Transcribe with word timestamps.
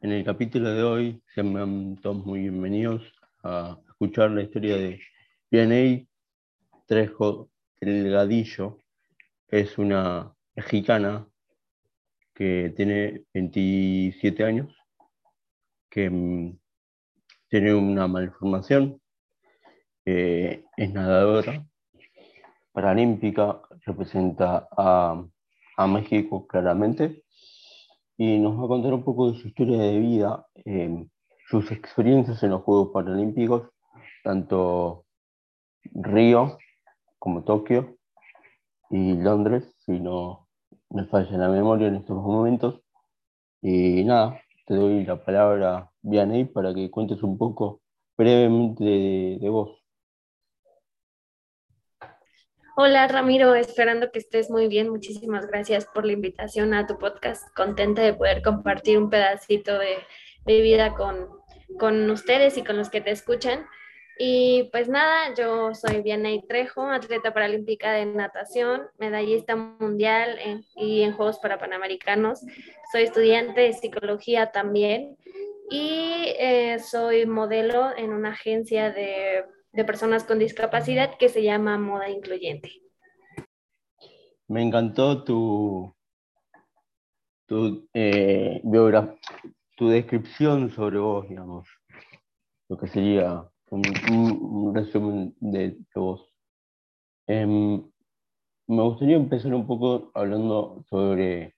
En 0.00 0.12
el 0.12 0.24
capítulo 0.24 0.72
de 0.72 0.82
hoy 0.84 1.22
sean 1.34 1.96
todos 2.00 2.24
muy 2.24 2.42
bienvenidos 2.42 3.02
a 3.42 3.76
escuchar 3.88 4.30
la 4.30 4.42
historia 4.42 4.76
de 4.76 5.00
Vianey 5.50 6.08
Trejo 6.86 7.50
Delgadillo. 7.80 8.78
Es 9.48 9.76
una 9.76 10.32
mexicana 10.54 11.26
que 12.32 12.72
tiene 12.76 13.24
27 13.34 14.44
años, 14.44 14.72
que 15.90 16.08
mm, 16.08 16.56
tiene 17.48 17.74
una 17.74 18.06
malformación, 18.06 19.02
es 20.04 20.92
nadadora 20.92 21.66
paralímpica, 22.70 23.62
representa 23.84 24.68
a, 24.70 25.24
a 25.76 25.86
México 25.88 26.46
claramente 26.46 27.24
y 28.18 28.38
nos 28.38 28.58
va 28.60 28.64
a 28.64 28.68
contar 28.68 28.92
un 28.92 29.04
poco 29.04 29.30
de 29.30 29.38
su 29.38 29.48
historia 29.48 29.78
de 29.78 29.98
vida, 30.00 30.46
em, 30.64 31.08
sus 31.48 31.70
experiencias 31.70 32.42
en 32.42 32.50
los 32.50 32.62
Juegos 32.62 32.90
Paralímpicos, 32.92 33.70
tanto 34.24 35.06
Río 35.94 36.58
como 37.18 37.44
Tokio 37.44 37.96
y 38.90 39.14
Londres, 39.14 39.72
si 39.86 40.00
no 40.00 40.48
me 40.90 41.04
falla 41.06 41.38
la 41.38 41.48
memoria 41.48 41.88
en 41.88 41.96
estos 41.96 42.16
momentos. 42.16 42.82
Y 43.62 44.04
nada, 44.04 44.40
te 44.66 44.74
doy 44.74 45.04
la 45.04 45.24
palabra, 45.24 45.90
Vianey, 46.02 46.44
para 46.46 46.74
que 46.74 46.90
cuentes 46.90 47.22
un 47.22 47.38
poco 47.38 47.82
brevemente 48.16 48.84
de 48.84 49.48
vos. 49.48 49.77
Hola 52.80 53.08
Ramiro, 53.08 53.56
esperando 53.56 54.12
que 54.12 54.20
estés 54.20 54.50
muy 54.50 54.68
bien. 54.68 54.88
Muchísimas 54.88 55.48
gracias 55.48 55.86
por 55.86 56.06
la 56.06 56.12
invitación 56.12 56.74
a 56.74 56.86
tu 56.86 56.96
podcast. 56.96 57.52
Contenta 57.56 58.02
de 58.02 58.14
poder 58.14 58.40
compartir 58.40 58.98
un 58.98 59.10
pedacito 59.10 59.76
de, 59.76 59.96
mi 60.46 60.62
vida 60.62 60.94
con, 60.94 61.28
con, 61.76 62.08
ustedes 62.08 62.56
y 62.56 62.62
con 62.62 62.76
los 62.76 62.88
que 62.88 63.00
te 63.00 63.10
escuchan. 63.10 63.66
Y 64.16 64.68
pues 64.70 64.88
nada, 64.88 65.34
yo 65.34 65.74
soy 65.74 66.02
Vianey 66.02 66.46
Trejo, 66.46 66.86
atleta 66.86 67.34
paralímpica 67.34 67.90
de 67.90 68.06
natación, 68.06 68.82
medallista 68.96 69.56
mundial 69.56 70.38
y 70.76 71.02
en 71.02 71.14
Juegos 71.14 71.40
para 71.40 71.58
Panamericanos. 71.58 72.42
Soy 72.92 73.02
estudiante 73.02 73.60
de 73.60 73.72
psicología 73.72 74.52
también 74.52 75.16
y 75.68 76.32
eh, 76.38 76.78
soy 76.78 77.26
modelo 77.26 77.90
en 77.96 78.12
una 78.12 78.30
agencia 78.30 78.92
de 78.92 79.46
de 79.78 79.84
personas 79.84 80.24
con 80.24 80.40
discapacidad 80.40 81.16
que 81.18 81.28
se 81.28 81.44
llama 81.44 81.78
Moda 81.78 82.10
Incluyente. 82.10 82.82
Me 84.48 84.60
encantó 84.60 85.22
tu, 85.22 85.94
tu, 87.46 87.88
eh, 87.94 88.60
tu 89.76 89.88
descripción 89.88 90.70
sobre 90.70 90.98
vos, 90.98 91.28
digamos, 91.28 91.68
lo 92.68 92.76
que 92.76 92.88
sería 92.88 93.48
un, 93.70 94.72
resumen 94.74 95.36
de, 95.38 95.78
vos. 95.94 96.26
Em, 97.28 97.80
me 98.66 98.82
gustaría 98.82 99.14
empezar 99.14 99.54
un 99.54 99.64
poco 99.64 100.10
hablando 100.12 100.84
sobre, 100.90 101.54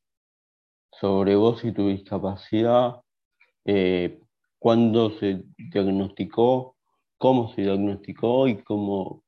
sobre 0.93 1.37
vos 1.37 1.65
y 1.65 1.73
tu 1.73 1.89
discapacidad, 1.89 3.01
eh, 3.65 4.21
cuándo 4.59 5.09
se 5.19 5.43
diagnosticó 5.57 6.77
cómo 7.21 7.53
se 7.53 7.61
diagnosticó 7.61 8.49
y 8.49 8.63
cómo 8.63 9.23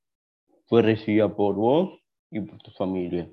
fue 0.67 0.81
recibida 0.81 1.29
por 1.29 1.57
vos 1.57 2.01
y 2.31 2.41
por 2.41 2.57
tu 2.63 2.71
familia. 2.71 3.29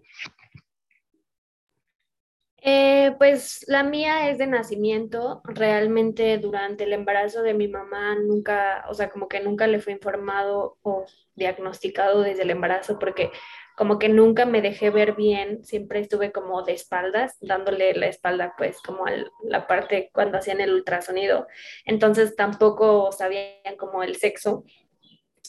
Eh, 2.62 3.16
pues 3.18 3.64
la 3.70 3.84
mía 3.84 4.30
es 4.30 4.38
de 4.38 4.48
nacimiento. 4.48 5.42
Realmente 5.46 6.38
durante 6.40 6.84
el 6.84 6.92
embarazo 6.92 7.42
de 7.42 7.54
mi 7.54 7.70
mamá 7.70 8.16
nunca, 8.16 8.84
o 8.90 8.94
sea, 8.94 9.10
como 9.10 9.30
que 9.30 9.40
nunca 9.40 9.66
le 9.66 9.80
fue 9.80 9.94
informado 9.94 10.78
o 10.82 11.06
diagnosticado 11.36 12.22
desde 12.22 12.44
el 12.44 12.50
embarazo 12.50 13.00
porque 13.00 13.32
como 13.80 13.98
que 13.98 14.10
nunca 14.10 14.46
me 14.46 14.62
dejé 14.62 14.90
ver 14.90 15.16
bien, 15.16 15.64
siempre 15.64 16.02
estuve 16.02 16.34
como 16.34 16.64
de 16.64 16.74
espaldas, 16.74 17.38
dándole 17.40 17.94
la 17.94 18.08
espalda 18.08 18.54
pues 18.58 18.82
como 18.82 19.06
a 19.06 19.12
la 19.42 19.68
parte 19.68 20.10
cuando 20.14 20.38
hacían 20.38 20.60
el 20.60 20.74
ultrasonido, 20.74 21.48
entonces 21.86 22.36
tampoco 22.36 23.14
sabían 23.14 23.78
como 23.78 24.04
el 24.04 24.18
sexo. 24.18 24.66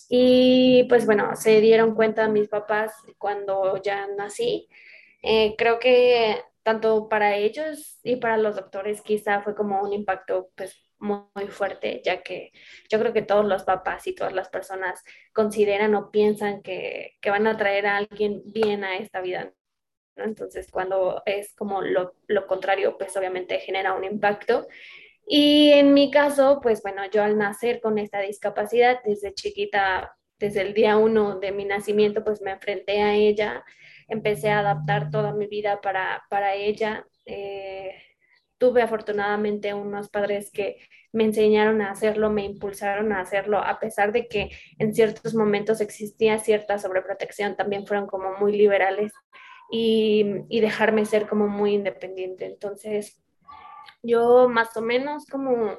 Y 0.08 0.84
pues 0.88 1.06
bueno, 1.06 1.34
se 1.34 1.60
dieron 1.60 1.96
cuenta 1.96 2.28
mis 2.28 2.46
papás 2.46 2.92
cuando 3.18 3.82
ya 3.82 4.06
nací. 4.06 4.68
Eh, 5.22 5.56
creo 5.58 5.80
que 5.80 6.40
tanto 6.62 7.08
para 7.08 7.36
ellos 7.36 7.98
y 8.04 8.14
para 8.14 8.36
los 8.36 8.54
doctores 8.54 9.02
quizá 9.02 9.42
fue 9.42 9.56
como 9.56 9.82
un 9.82 9.92
impacto 9.92 10.50
pues 10.54 10.80
muy, 11.00 11.48
fuerte, 11.48 12.02
ya 12.04 12.22
que 12.22 12.52
yo 12.90 12.98
creo 12.98 13.12
que 13.12 13.22
todos 13.22 13.44
los 13.44 13.64
papás 13.64 14.06
y 14.06 14.14
todas 14.14 14.32
las 14.32 14.48
personas 14.48 15.02
consideran 15.32 15.94
o 15.94 16.10
piensan 16.10 16.62
que, 16.62 17.16
que 17.20 17.30
van 17.30 17.46
a 17.46 17.56
traer 17.56 17.86
a 17.86 17.96
alguien 17.96 18.42
bien 18.44 18.84
a 18.84 18.96
esta 18.96 19.20
vida. 19.20 19.52
Entonces, 20.16 20.70
cuando 20.70 21.22
es 21.26 21.54
como 21.54 21.80
lo, 21.82 22.14
lo 22.26 22.46
contrario, 22.46 22.96
pues 22.98 23.16
obviamente 23.16 23.58
genera 23.60 23.94
un 23.94 24.04
impacto. 24.04 24.66
Y 25.26 25.72
en 25.72 25.94
mi 25.94 26.10
caso, 26.10 26.60
pues 26.62 26.82
bueno, 26.82 27.02
yo 27.10 27.22
al 27.22 27.38
nacer 27.38 27.80
con 27.80 27.98
esta 27.98 28.20
discapacidad, 28.20 29.00
desde 29.04 29.32
chiquita, 29.34 30.16
desde 30.38 30.62
el 30.62 30.74
día 30.74 30.96
uno 30.96 31.38
de 31.38 31.52
mi 31.52 31.64
nacimiento, 31.64 32.24
pues 32.24 32.42
me 32.42 32.50
enfrenté 32.52 33.00
a 33.02 33.14
ella, 33.14 33.64
empecé 34.08 34.50
a 34.50 34.60
adaptar 34.60 35.10
toda 35.10 35.32
mi 35.32 35.46
vida 35.46 35.80
para, 35.80 36.24
para 36.28 36.54
ella. 36.54 37.06
Eh, 37.26 37.94
tuve 38.60 38.82
afortunadamente 38.82 39.72
unos 39.72 40.10
padres 40.10 40.50
que 40.52 40.76
me 41.12 41.24
enseñaron 41.24 41.80
a 41.80 41.90
hacerlo, 41.90 42.28
me 42.28 42.44
impulsaron 42.44 43.10
a 43.10 43.20
hacerlo, 43.20 43.56
a 43.58 43.80
pesar 43.80 44.12
de 44.12 44.28
que 44.28 44.50
en 44.78 44.94
ciertos 44.94 45.34
momentos 45.34 45.80
existía 45.80 46.38
cierta 46.38 46.78
sobreprotección, 46.78 47.56
también 47.56 47.86
fueron 47.86 48.06
como 48.06 48.36
muy 48.36 48.52
liberales 48.52 49.12
y, 49.72 50.26
y 50.50 50.60
dejarme 50.60 51.06
ser 51.06 51.26
como 51.26 51.48
muy 51.48 51.72
independiente. 51.72 52.44
Entonces, 52.44 53.22
yo 54.02 54.46
más 54.50 54.76
o 54.76 54.82
menos 54.82 55.24
como, 55.24 55.78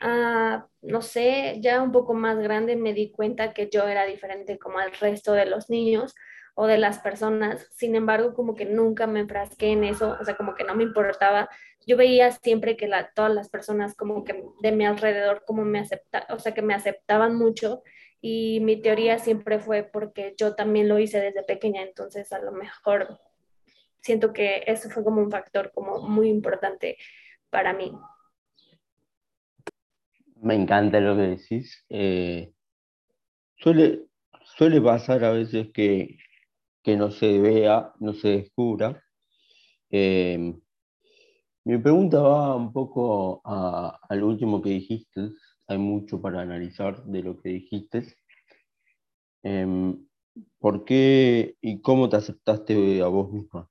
ah, 0.00 0.66
no 0.82 1.02
sé, 1.02 1.58
ya 1.60 1.80
un 1.80 1.92
poco 1.92 2.14
más 2.14 2.36
grande 2.38 2.74
me 2.74 2.94
di 2.94 3.12
cuenta 3.12 3.54
que 3.54 3.70
yo 3.70 3.86
era 3.86 4.04
diferente 4.06 4.58
como 4.58 4.80
al 4.80 4.92
resto 4.92 5.32
de 5.32 5.46
los 5.46 5.70
niños 5.70 6.16
o 6.54 6.66
de 6.66 6.78
las 6.78 7.00
personas. 7.00 7.68
Sin 7.74 7.94
embargo, 7.94 8.34
como 8.34 8.54
que 8.54 8.64
nunca 8.64 9.06
me 9.06 9.20
enfrasqué 9.20 9.72
en 9.72 9.84
eso, 9.84 10.16
o 10.20 10.24
sea, 10.24 10.36
como 10.36 10.54
que 10.54 10.64
no 10.64 10.74
me 10.74 10.84
importaba. 10.84 11.48
Yo 11.86 11.96
veía 11.96 12.30
siempre 12.32 12.76
que 12.76 12.88
la, 12.88 13.10
todas 13.12 13.34
las 13.34 13.48
personas 13.50 13.94
como 13.94 14.24
que 14.24 14.44
de 14.62 14.72
mi 14.72 14.86
alrededor 14.86 15.44
como 15.46 15.64
me 15.64 15.80
aceptaban, 15.80 16.28
o 16.34 16.38
sea, 16.38 16.54
que 16.54 16.62
me 16.62 16.74
aceptaban 16.74 17.36
mucho 17.36 17.82
y 18.20 18.60
mi 18.60 18.80
teoría 18.80 19.18
siempre 19.18 19.58
fue 19.58 19.82
porque 19.82 20.34
yo 20.38 20.54
también 20.54 20.88
lo 20.88 20.98
hice 20.98 21.20
desde 21.20 21.42
pequeña, 21.42 21.82
entonces 21.82 22.32
a 22.32 22.38
lo 22.38 22.52
mejor 22.52 23.18
siento 24.00 24.32
que 24.32 24.64
eso 24.66 24.88
fue 24.90 25.04
como 25.04 25.20
un 25.20 25.30
factor 25.30 25.72
como 25.74 26.00
muy 26.08 26.28
importante 26.28 26.96
para 27.50 27.72
mí. 27.72 27.92
Me 30.36 30.54
encanta 30.54 31.00
lo 31.00 31.16
que 31.16 31.22
decís. 31.22 31.84
Eh, 31.88 32.52
suele, 33.56 34.06
suele 34.56 34.80
pasar 34.80 35.24
a 35.24 35.32
veces 35.32 35.68
que 35.72 36.18
que 36.84 36.96
no 36.96 37.10
se 37.10 37.40
vea, 37.40 37.92
no 38.00 38.14
se 38.14 38.28
descubra. 38.28 39.02
Eh, 39.90 40.54
mi 41.64 41.78
pregunta 41.78 42.20
va 42.20 42.56
un 42.56 42.72
poco 42.72 43.40
al 43.44 44.22
último 44.22 44.62
que 44.62 44.70
dijiste. 44.70 45.30
Hay 45.66 45.78
mucho 45.78 46.20
para 46.20 46.42
analizar 46.42 47.04
de 47.04 47.22
lo 47.22 47.38
que 47.40 47.48
dijiste. 47.50 48.16
Em, 49.44 50.06
¿Por 50.58 50.84
qué 50.84 51.56
y 51.60 51.80
cómo 51.80 52.08
te 52.08 52.16
aceptaste 52.16 53.02
a 53.02 53.06
vos 53.08 53.32
misma? 53.32 53.70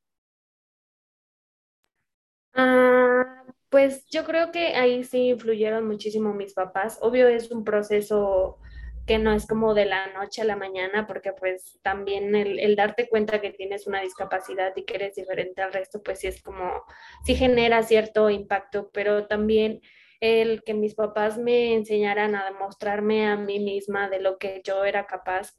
Ah, 2.54 3.44
pues 3.70 4.06
yo 4.10 4.24
creo 4.26 4.52
que 4.52 4.76
ahí 4.76 5.04
sí 5.04 5.30
influyeron 5.30 5.88
muchísimo 5.88 6.34
mis 6.34 6.54
papás. 6.54 7.00
Obvio 7.02 7.28
es 7.28 7.52
un 7.52 7.64
proceso 7.64 8.60
que 9.06 9.18
no 9.18 9.34
es 9.34 9.46
como 9.48 9.74
de 9.74 9.86
la 9.86 10.08
noche 10.14 10.42
a 10.42 10.46
la 10.46 10.56
mañana, 10.56 11.08
porque 11.08 11.34
pues 11.34 11.80
también 11.82 12.36
el, 12.36 12.76
darte 12.76 13.10
cuenta 13.10 13.42
que 13.42 13.52
tienes 13.52 13.86
una 13.86 14.02
discapacidad 14.02 14.74
y 14.76 14.86
que 14.86 14.96
eres 14.96 15.16
diferente 15.16 15.62
al 15.62 15.74
resto, 15.74 16.02
pues 16.02 16.20
sí 16.20 16.28
es 16.28 16.42
como, 16.42 16.84
sí 17.26 17.36
genera 17.36 17.84
cierto 17.84 18.30
impacto, 18.30 18.90
pero 18.94 19.28
también 19.28 19.82
el 20.22 20.64
que 20.64 20.74
mis 20.74 20.96
papás 20.96 21.38
me 21.38 21.74
enseñaran 21.74 22.36
a 22.36 22.46
demostrarme 22.46 23.28
a 23.28 23.36
mí 23.36 23.60
misma 23.60 24.10
de 24.10 24.22
lo 24.22 24.38
que 24.38 24.62
yo 24.64 24.86
era 24.86 25.06
capaz 25.06 25.54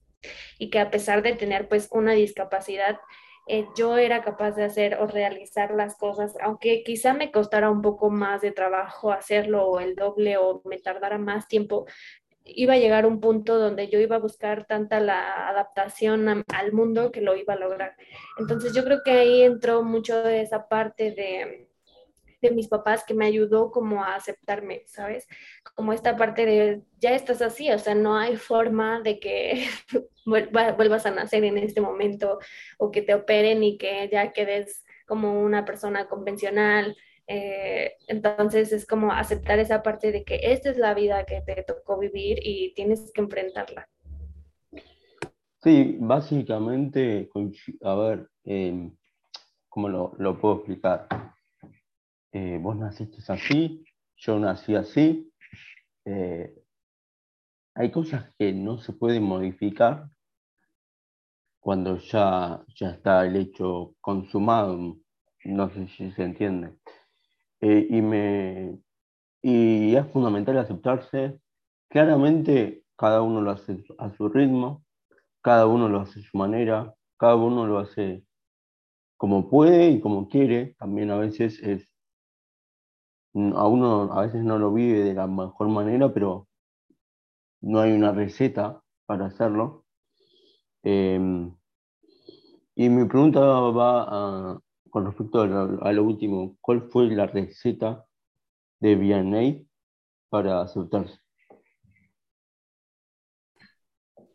y 0.58 0.70
que 0.70 0.79
a 0.79 0.91
pesar 0.91 1.23
de 1.23 1.35
tener 1.35 1.69
pues 1.69 1.88
una 1.93 2.12
discapacidad, 2.12 2.99
eh, 3.46 3.67
yo 3.76 3.99
era 3.99 4.23
capaz 4.23 4.52
de 4.52 4.64
hacer 4.64 4.94
o 4.94 5.06
realizar 5.06 5.75
las 5.75 5.96
cosas, 5.99 6.35
aunque 6.41 6.82
quizá 6.82 7.12
me 7.12 7.31
costara 7.31 7.70
un 7.70 7.82
poco 7.82 8.08
más 8.08 8.41
de 8.41 8.52
trabajo 8.52 9.12
hacerlo 9.12 9.67
o 9.67 9.81
el 9.81 9.94
doble 9.96 10.38
o 10.38 10.62
me 10.64 10.79
tardara 10.79 11.19
más 11.19 11.46
tiempo, 11.46 11.85
iba 12.44 12.75
a 12.75 12.79
llegar 12.79 13.06
un 13.06 13.20
punto 13.20 13.58
donde 13.58 13.88
yo 13.88 13.99
iba 13.99 14.17
a 14.17 14.20
buscar 14.20 14.67
tanta 14.67 15.00
la 15.00 15.49
adaptación 15.49 16.44
al 16.46 16.73
mundo 16.73 17.11
que 17.11 17.20
lo 17.20 17.37
iba 17.37 17.55
a 17.55 17.58
lograr. 17.58 17.96
Entonces 18.38 18.75
yo 18.75 18.85
creo 18.85 19.02
que 19.02 19.12
ahí 19.12 19.43
entró 19.43 19.82
mucho 19.82 20.23
de 20.23 20.43
esa 20.43 20.69
parte 20.69 21.12
de, 21.12 21.69
de 22.43 22.50
mis 22.50 22.69
papás 22.69 23.05
que 23.05 23.14
me 23.14 23.26
ayudó 23.26 23.70
como 23.70 24.05
a 24.05 24.14
aceptarme, 24.14 24.82
¿sabes? 24.87 25.26
Como 25.75 25.93
esta 25.93 26.17
parte 26.17 26.44
de, 26.44 26.82
ya 26.99 27.12
estás 27.12 27.41
así, 27.41 27.70
o 27.70 27.79
sea, 27.79 27.94
no 27.94 28.17
hay 28.17 28.37
forma 28.37 29.00
de 29.00 29.19
que 29.19 29.67
vuelvas 30.26 31.06
a 31.06 31.11
nacer 31.11 31.44
en 31.44 31.58
este 31.58 31.81
momento 31.81 32.38
o 32.79 32.91
que 32.91 33.02
te 33.02 33.14
operen 33.14 33.62
y 33.64 33.79
que 33.79 34.08
ya 34.12 34.32
quedes 34.32 34.85
como 35.06 35.41
una 35.41 35.64
persona 35.64 36.06
convencional. 36.06 36.96
Eh, 37.26 37.94
entonces 38.06 38.72
es 38.72 38.86
como 38.86 39.12
aceptar 39.12 39.58
esa 39.58 39.82
parte 39.82 40.12
de 40.12 40.24
que 40.24 40.40
esta 40.42 40.70
es 40.70 40.76
la 40.76 40.94
vida 40.94 41.24
que 41.24 41.40
te 41.40 41.62
tocó 41.62 41.98
vivir 41.98 42.38
y 42.42 42.74
tienes 42.74 43.10
que 43.12 43.20
enfrentarla. 43.22 43.88
Sí, 45.62 45.96
básicamente, 45.98 47.30
a 47.82 47.94
ver, 47.94 48.28
eh, 48.44 48.90
¿cómo 49.70 49.88
lo, 49.88 50.38
puedo 50.38 50.56
explicar? 50.56 51.08
Eh, 52.32 52.58
vos 52.60 52.76
naciste 52.76 53.22
así, 53.32 53.82
yo 54.16 54.38
nací 54.38 54.74
así. 54.74 55.32
Eh, 56.04 56.54
hay 57.74 57.90
cosas 57.90 58.30
que 58.38 58.52
no 58.52 58.78
se 58.78 58.92
pueden 58.92 59.22
modificar 59.22 60.10
cuando 61.60 61.96
ya, 61.96 62.62
ya 62.76 62.90
está 62.90 63.24
el 63.24 63.36
hecho 63.36 63.94
consumado, 64.02 64.98
no 65.44 65.70
sé 65.70 65.88
si 65.88 66.12
se 66.12 66.24
entiende. 66.24 66.76
Y, 67.64 68.02
me, 68.02 68.78
y 69.43 69.96
es 69.96 70.06
fundamental 70.12 70.58
aceptarse. 70.58 71.40
Claramente 71.88 72.84
cada 72.96 73.22
uno 73.22 73.40
lo 73.40 73.52
hace 73.52 73.82
a 73.99 74.11
su 74.11 74.28
ritmo, 74.28 74.84
cada 75.43 75.66
uno 75.66 75.88
lo 75.88 76.00
hace 76.00 76.20
a 76.20 76.22
su 76.22 76.37
manera, 76.37 76.94
cada 77.16 77.37
uno 77.37 77.66
lo 77.66 77.78
hace 77.78 78.25
como 79.16 79.49
puede 79.49 79.90
y 79.90 80.00
como 80.00 80.28
quiere. 80.28 80.75
También 80.78 81.11
a 81.11 81.16
veces 81.16 81.62
es, 81.62 81.88
a 83.34 83.67
uno 83.67 84.12
a 84.12 84.22
veces 84.26 84.44
no 84.44 84.58
lo 84.58 84.72
vive 84.72 85.02
de 85.02 85.14
la 85.14 85.26
mejor 85.26 85.69
manera, 85.69 86.12
pero 86.12 86.49
no 87.62 87.81
hay 87.81 87.93
una 87.93 88.12
receta 88.12 88.82
para 89.06 89.26
hacerlo. 89.26 89.87
Em, 90.82 91.55
y 92.75 92.88
mi 92.90 93.06
pregunta 93.06 93.40
va 93.40 94.60
con 94.94 95.06
respecto 95.06 95.41
a 95.41 95.93
lo, 95.93 96.05
último, 96.05 96.56
¿cuál 96.61 96.88
fue 96.88 97.06
la 97.06 97.26
receta 97.26 98.06
de 98.79 98.94
Vianney 98.94 99.67
para 100.29 100.61
aceptarse? 100.61 101.19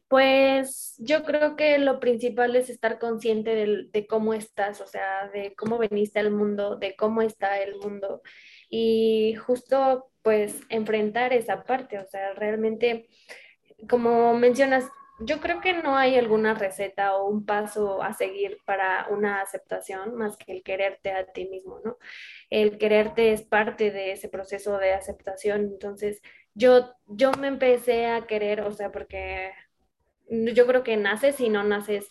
Pues 0.09 0.95
yo 0.97 1.23
creo 1.23 1.55
que 1.55 1.77
lo 1.77 2.01
principal 2.01 2.57
es 2.57 2.69
estar 2.69 2.99
consciente 2.99 3.55
de, 3.89 4.07
cómo 4.07 4.33
estás, 4.33 4.81
o 4.81 4.85
sea, 4.85 5.29
de 5.29 5.55
cómo 5.55 5.77
veniste 5.77 6.19
al 6.19 6.31
mundo, 6.31 6.75
de 6.75 6.93
cómo 6.97 7.21
está 7.21 7.61
el 7.61 7.77
mundo 7.77 8.21
y 8.69 9.35
justo 9.35 10.11
pues 10.23 10.59
enfrentar 10.67 11.31
esa 11.31 11.63
parte, 11.63 11.99
o 11.99 12.05
sea, 12.05 12.33
realmente, 12.33 13.07
como 13.87 14.33
mencionas, 14.33 14.89
yo 15.19 15.39
creo 15.41 15.61
que 15.61 15.73
no 15.73 15.97
hay 15.97 16.17
alguna 16.17 16.53
receta 16.53 17.15
o 17.15 17.27
un 17.27 17.45
paso 17.45 18.01
a 18.01 18.13
seguir 18.13 18.57
para 18.65 19.07
una 19.09 19.41
aceptación 19.41 20.15
más 20.15 20.37
que 20.37 20.51
el 20.51 20.63
quererte 20.63 21.11
a 21.11 21.25
ti 21.31 21.45
mismo, 21.47 21.79
¿no? 21.83 21.97
El 22.49 22.77
quererte 22.77 23.33
es 23.33 23.43
parte 23.43 23.91
de 23.91 24.13
ese 24.13 24.29
proceso 24.29 24.77
de 24.77 24.93
aceptación, 24.93 25.61
entonces 25.61 26.21
yo, 26.53 26.93
yo 27.07 27.31
me 27.33 27.47
empecé 27.47 28.07
a 28.07 28.27
querer, 28.27 28.61
o 28.61 28.71
sea, 28.71 28.91
porque 28.91 29.51
yo 30.29 30.67
creo 30.67 30.83
que 30.83 30.97
naces 30.97 31.39
y 31.39 31.49
no 31.49 31.63
naces 31.63 32.07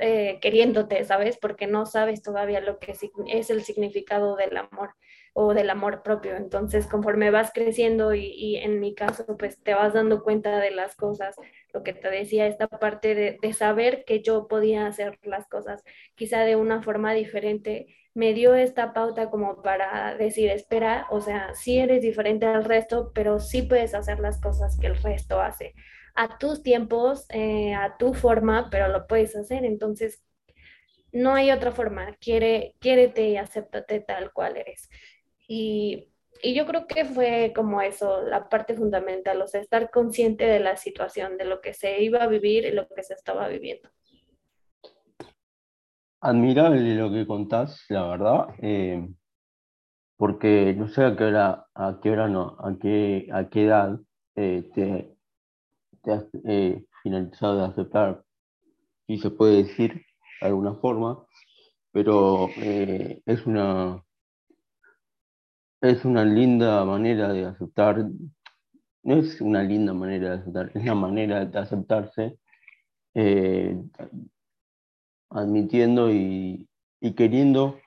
eh, 0.00 0.38
queriéndote, 0.40 1.04
¿sabes? 1.04 1.36
Porque 1.36 1.66
no 1.66 1.84
sabes 1.86 2.22
todavía 2.22 2.60
lo 2.60 2.78
que 2.78 2.92
es 3.28 3.50
el 3.50 3.62
significado 3.64 4.36
del 4.36 4.56
amor 4.56 4.94
o 5.32 5.54
del 5.54 5.70
amor 5.70 6.02
propio. 6.02 6.36
Entonces, 6.36 6.86
conforme 6.86 7.30
vas 7.30 7.52
creciendo 7.52 8.14
y, 8.14 8.56
en 8.56 8.80
mi 8.80 8.94
caso, 8.94 9.24
pues 9.38 9.62
te 9.62 9.74
vas 9.74 9.94
dando 9.94 10.22
cuenta 10.22 10.58
de 10.58 10.70
las 10.70 10.96
cosas, 10.96 11.36
lo 11.72 11.82
que 11.82 11.92
te 11.92 12.10
decía, 12.10 12.46
esta 12.46 12.68
parte 12.68 13.14
de, 13.14 13.38
de 13.40 13.52
saber 13.52 14.04
que 14.04 14.22
yo 14.22 14.48
podía 14.48 14.86
hacer 14.86 15.18
las 15.22 15.46
cosas 15.48 15.82
quizá 16.14 16.40
de 16.40 16.56
una 16.56 16.82
forma 16.82 17.12
diferente, 17.14 17.86
me 18.14 18.34
dio 18.34 18.54
esta 18.54 18.92
pauta 18.92 19.30
como 19.30 19.62
para 19.62 20.16
decir, 20.16 20.50
espera, 20.50 21.06
o 21.10 21.20
sea, 21.20 21.54
sí 21.54 21.78
eres 21.78 22.02
diferente 22.02 22.46
al 22.46 22.64
resto, 22.64 23.12
pero 23.14 23.38
sí 23.38 23.62
puedes 23.62 23.94
hacer 23.94 24.18
las 24.20 24.40
cosas 24.40 24.78
que 24.78 24.88
el 24.88 24.96
resto 24.96 25.40
hace 25.40 25.74
a 26.14 26.38
tus 26.38 26.62
tiempos, 26.62 27.26
eh, 27.30 27.74
a 27.74 27.96
tu 27.96 28.14
forma, 28.14 28.68
pero 28.70 28.88
lo 28.88 29.06
puedes 29.06 29.36
hacer. 29.36 29.64
Entonces, 29.64 30.22
no 31.12 31.34
hay 31.34 31.50
otra 31.50 31.72
forma. 31.72 32.14
Quiere, 32.20 32.74
quiérete 32.80 33.28
y 33.28 33.36
acéptate 33.36 34.00
tal 34.00 34.32
cual 34.32 34.56
eres. 34.56 34.88
Y, 35.52 36.06
yo 36.54 36.64
creo 36.64 36.86
que 36.86 37.04
fue 37.04 37.52
como 37.54 37.82
eso, 37.82 38.22
la 38.22 38.48
parte 38.48 38.74
fundamental, 38.74 39.42
o 39.42 39.48
sea, 39.48 39.60
estar 39.60 39.90
consciente 39.90 40.44
de 40.44 40.60
la 40.60 40.76
situación, 40.76 41.36
de 41.36 41.44
lo 41.44 41.60
que 41.60 41.74
se 41.74 42.02
iba 42.02 42.22
a 42.22 42.28
vivir 42.28 42.64
y 42.64 42.70
lo 42.70 42.86
que 42.88 43.02
se 43.02 43.14
estaba 43.14 43.48
viviendo. 43.48 43.90
Admirable 46.20 46.94
lo 46.94 47.10
que 47.10 47.26
contás, 47.26 47.84
la 47.88 48.06
verdad, 48.06 48.46
eh, 48.62 49.06
porque 50.16 50.72
no 50.78 50.86
sé 50.88 51.04
a 51.04 51.16
qué 51.16 51.24
hora, 51.24 51.66
a 51.74 51.98
qué 52.00 52.10
hora 52.10 52.28
no, 52.28 52.56
a 52.60 52.78
qué, 52.80 53.28
a 53.32 53.48
qué 53.50 53.64
edad 53.64 53.98
eh, 54.36 54.70
te, 54.72 55.16
te 56.02 56.12
has 56.12 56.26
eh, 56.44 56.84
finalizado 57.02 57.58
de 57.58 57.64
aceptar, 57.64 58.24
si 59.08 59.18
se 59.18 59.30
puede 59.30 59.64
decir 59.64 59.94
de 60.40 60.46
alguna 60.46 60.74
forma, 60.74 61.26
pero 61.90 62.48
eh, 62.56 63.20
es, 63.26 63.46
una, 63.46 64.00
es 65.80 66.04
una 66.04 66.24
linda 66.24 66.84
manera 66.84 67.32
de 67.32 67.46
aceptar, 67.46 68.06
no 69.02 69.16
es 69.16 69.40
una 69.40 69.62
linda 69.62 69.94
manera 69.94 70.30
de 70.30 70.34
aceptar, 70.42 70.70
es 70.74 70.82
una 70.82 70.94
manera 70.94 71.44
de 71.44 71.58
aceptarse, 71.58 72.38
eh, 73.14 73.76
admitiendo 75.30 76.10
y, 76.12 76.68
queriendo 77.16 77.78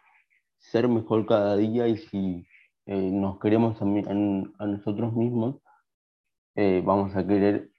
ser 0.60 0.88
mejor 0.88 1.26
cada 1.28 1.56
día 1.58 1.88
y 1.88 1.98
si 1.98 2.48
nos 2.86 3.40
queremos 3.40 3.82
a, 3.82 3.86
a, 3.86 4.68
nosotros 4.68 5.14
mismos, 5.14 5.62
vamos 6.56 7.16
a 7.16 7.26
querer 7.26 7.70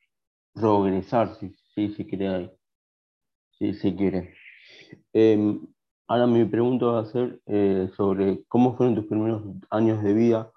progresar, 0.54 1.34
si, 1.36 1.54
si, 1.74 1.92
si 1.94 2.06
quiere. 2.06 2.56
Quiere. 3.58 4.34
Ahora 6.06 6.26
mi 6.26 6.44
pregunta 6.44 6.86
va 6.86 7.00
a 7.00 7.06
ser 7.06 7.40
eh, 7.46 7.88
sobre 7.96 8.44
cómo 8.48 8.76
fueron 8.76 8.94
tus 8.94 9.06
primeros 9.06 9.42
años 9.70 10.02
de 10.02 10.12
vida 10.12 10.52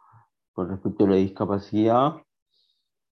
con 0.51 0.69
respecto 0.69 1.05
a 1.05 1.09
la 1.09 1.15
discapacidad, 1.15 2.15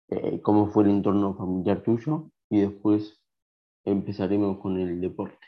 eh, 0.09 0.41
cómo 0.41 0.67
fue 0.67 0.83
el 0.83 0.89
entorno 0.89 1.35
familiar 1.35 1.81
tuyo 1.81 2.29
y 2.49 2.61
después 2.61 3.21
empezaremos 3.85 4.59
con 4.59 4.77
el 4.77 4.99
deporte. 4.99 5.47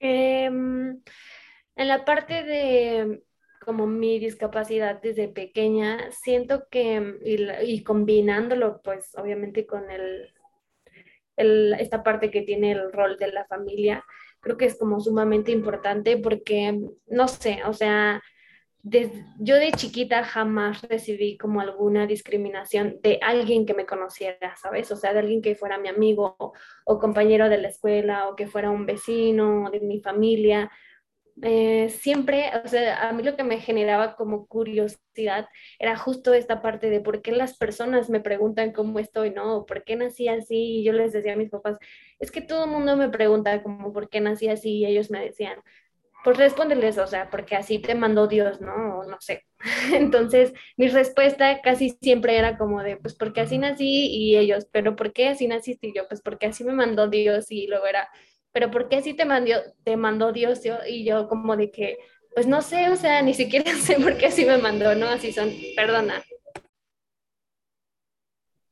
Em, 0.00 1.00
en 1.76 1.88
la 1.88 2.04
parte 2.04 2.44
de 2.44 3.22
como 3.64 3.86
mi 3.86 4.18
discapacidad 4.18 5.00
desde 5.00 5.28
pequeña, 5.28 6.10
siento 6.10 6.68
que, 6.70 7.18
y, 7.22 7.82
combinándolo 7.84 8.80
pues 8.82 9.14
obviamente 9.16 9.66
con 9.66 9.90
el, 9.90 10.32
el, 11.36 11.74
esta 11.74 12.02
parte 12.02 12.30
que 12.30 12.42
tiene 12.42 12.72
el 12.72 12.92
rol 12.92 13.18
de 13.18 13.32
la 13.32 13.44
familia, 13.46 14.04
creo 14.40 14.56
que 14.56 14.66
es 14.66 14.78
como 14.78 15.00
sumamente 15.00 15.52
importante 15.52 16.16
porque, 16.18 16.78
no 17.06 17.28
sé, 17.28 17.60
o 17.66 17.72
sea, 17.72 18.22
yo 18.82 19.56
de 19.56 19.72
chiquita 19.72 20.24
jamás 20.24 20.82
recibí 20.82 21.36
como 21.36 21.60
alguna 21.60 22.06
discriminación 22.06 22.98
de 23.02 23.18
alguien 23.22 23.66
que 23.66 23.74
me 23.74 23.86
conociera, 23.86 24.56
¿sabes? 24.56 24.90
O 24.92 24.96
sea, 24.96 25.12
de 25.12 25.18
alguien 25.20 25.42
que 25.42 25.56
fuera 25.56 25.78
mi 25.78 25.88
amigo 25.88 26.36
o 26.84 26.98
compañero 26.98 27.48
de 27.48 27.58
la 27.58 27.68
escuela 27.68 28.28
o 28.28 28.36
que 28.36 28.46
fuera 28.46 28.70
un 28.70 28.86
vecino 28.86 29.70
de 29.70 29.80
mi 29.80 30.00
familia. 30.00 30.70
Eh, 31.42 31.88
siempre, 31.90 32.50
o 32.64 32.66
sea, 32.68 33.08
a 33.08 33.12
mí 33.12 33.22
lo 33.22 33.36
que 33.36 33.44
me 33.44 33.60
generaba 33.60 34.16
como 34.16 34.46
curiosidad 34.46 35.48
era 35.78 35.96
justo 35.96 36.34
esta 36.34 36.62
parte 36.62 36.90
de 36.90 37.00
por 37.00 37.22
qué 37.22 37.30
las 37.32 37.56
personas 37.56 38.10
me 38.10 38.20
preguntan 38.20 38.72
cómo 38.72 38.98
estoy, 38.98 39.30
¿no? 39.30 39.64
¿Por 39.66 39.84
qué 39.84 39.94
nací 39.96 40.28
así? 40.28 40.80
Y 40.80 40.84
yo 40.84 40.92
les 40.92 41.12
decía 41.12 41.34
a 41.34 41.36
mis 41.36 41.50
papás, 41.50 41.78
es 42.18 42.32
que 42.32 42.40
todo 42.40 42.64
el 42.64 42.70
mundo 42.70 42.96
me 42.96 43.08
pregunta 43.08 43.62
como 43.62 43.92
por 43.92 44.08
qué 44.08 44.20
nací 44.20 44.48
así 44.48 44.78
y 44.78 44.86
ellos 44.86 45.10
me 45.10 45.20
decían, 45.24 45.58
pues 46.24 46.36
respóndeles, 46.36 46.98
o 46.98 47.06
sea, 47.06 47.30
porque 47.30 47.56
así 47.56 47.78
te 47.78 47.94
mandó 47.94 48.26
Dios, 48.26 48.60
¿no? 48.60 49.04
no 49.04 49.16
sé. 49.20 49.44
Entonces, 49.94 50.52
mi 50.76 50.88
respuesta 50.88 51.60
casi 51.62 51.90
siempre 52.02 52.36
era 52.36 52.58
como 52.58 52.82
de, 52.82 52.96
pues 52.96 53.14
porque 53.14 53.40
así 53.42 53.58
nací 53.58 54.08
y 54.08 54.36
ellos, 54.36 54.66
pero 54.72 54.96
¿por 54.96 55.12
qué 55.12 55.28
así 55.28 55.46
naciste? 55.48 55.92
Yo, 55.94 56.08
pues 56.08 56.20
porque 56.20 56.46
así 56.46 56.64
me 56.64 56.72
mandó 56.72 57.08
Dios 57.08 57.50
y 57.50 57.66
luego 57.66 57.86
era, 57.86 58.08
pero 58.52 58.70
¿por 58.70 58.88
qué 58.88 58.96
así 58.96 59.14
te 59.14 59.24
mandó, 59.24 59.54
te 59.84 59.96
mandó 59.96 60.32
Dios? 60.32 60.62
Yo, 60.64 60.76
y 60.86 61.04
yo 61.04 61.28
como 61.28 61.56
de 61.56 61.70
que, 61.70 61.98
pues 62.34 62.46
no 62.46 62.62
sé, 62.62 62.90
o 62.90 62.96
sea, 62.96 63.22
ni 63.22 63.34
siquiera 63.34 63.72
sé 63.76 63.96
por 63.96 64.16
qué 64.16 64.26
así 64.26 64.44
me 64.44 64.58
mandó, 64.58 64.94
¿no? 64.94 65.06
Así 65.06 65.32
son, 65.32 65.50
perdona. 65.76 66.22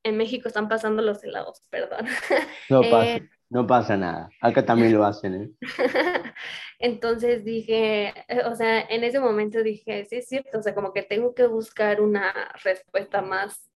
En 0.03 0.17
México 0.17 0.49
están 0.49 0.69
pasando 0.69 1.03
los 1.03 1.23
helados, 1.25 1.63
perdón. 1.71 2.07
No, 2.71 2.81
pasa, 2.83 3.21
No 3.51 3.67
pasa 3.67 3.97
nada, 3.97 4.29
acá 4.41 4.65
también 4.65 4.93
lo 4.93 5.05
hacen. 5.05 5.35
¿eh? 5.35 5.51
Entonces 6.79 7.45
dije, 7.45 8.13
eh, 8.29 8.43
o 8.45 8.55
sea, 8.55 8.81
en 8.83 9.03
ese 9.05 9.21
momento 9.21 9.63
dije, 9.63 10.05
sí 10.05 10.17
es 10.17 10.29
cierto, 10.29 10.59
o 10.59 10.63
sea, 10.63 10.75
como 10.75 10.93
que 10.93 11.03
tengo 11.03 11.35
que 11.35 11.47
buscar 11.47 12.01
una 12.01 12.33
respuesta 12.63 13.23
más 13.23 13.71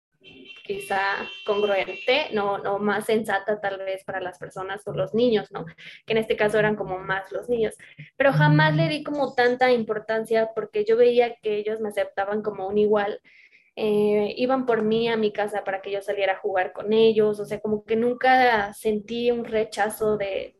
quizá 0.64 1.00
congruente, 1.44 2.28
no, 2.32 2.58
no 2.58 2.78
más 2.78 3.06
sensata 3.06 3.60
tal 3.60 3.78
vez 3.78 4.04
para 4.04 4.20
las 4.20 4.38
personas 4.38 4.86
o 4.86 4.92
los 4.92 5.14
niños, 5.14 5.50
¿no? 5.50 5.66
Que 6.06 6.12
en 6.12 6.18
este 6.18 6.36
caso 6.36 6.58
eran 6.58 6.76
como 6.76 6.98
más 6.98 7.32
los 7.32 7.48
niños. 7.48 7.76
Pero 8.16 8.32
jamás 8.32 8.74
le 8.76 8.88
di 8.88 9.02
como 9.02 9.34
tanta 9.34 9.72
importancia 9.72 10.50
porque 10.54 10.84
yo 10.84 10.96
veía 10.96 11.36
que 11.36 11.56
ellos 11.56 11.80
me 11.80 11.88
aceptaban 11.88 12.42
como 12.42 12.68
un 12.68 12.78
igual. 12.78 13.20
Eh, 13.76 14.34
iban 14.36 14.66
por 14.66 14.82
mí 14.82 15.08
a 15.08 15.16
mi 15.16 15.32
casa 15.32 15.64
para 15.64 15.80
que 15.82 15.90
yo 15.90 16.02
saliera 16.02 16.34
a 16.34 16.38
jugar 16.38 16.72
con 16.72 16.92
ellos, 16.92 17.40
o 17.40 17.44
sea, 17.46 17.60
como 17.60 17.84
que 17.84 17.96
nunca 17.96 18.72
sentí 18.74 19.30
un 19.30 19.44
rechazo 19.44 20.16
de, 20.18 20.56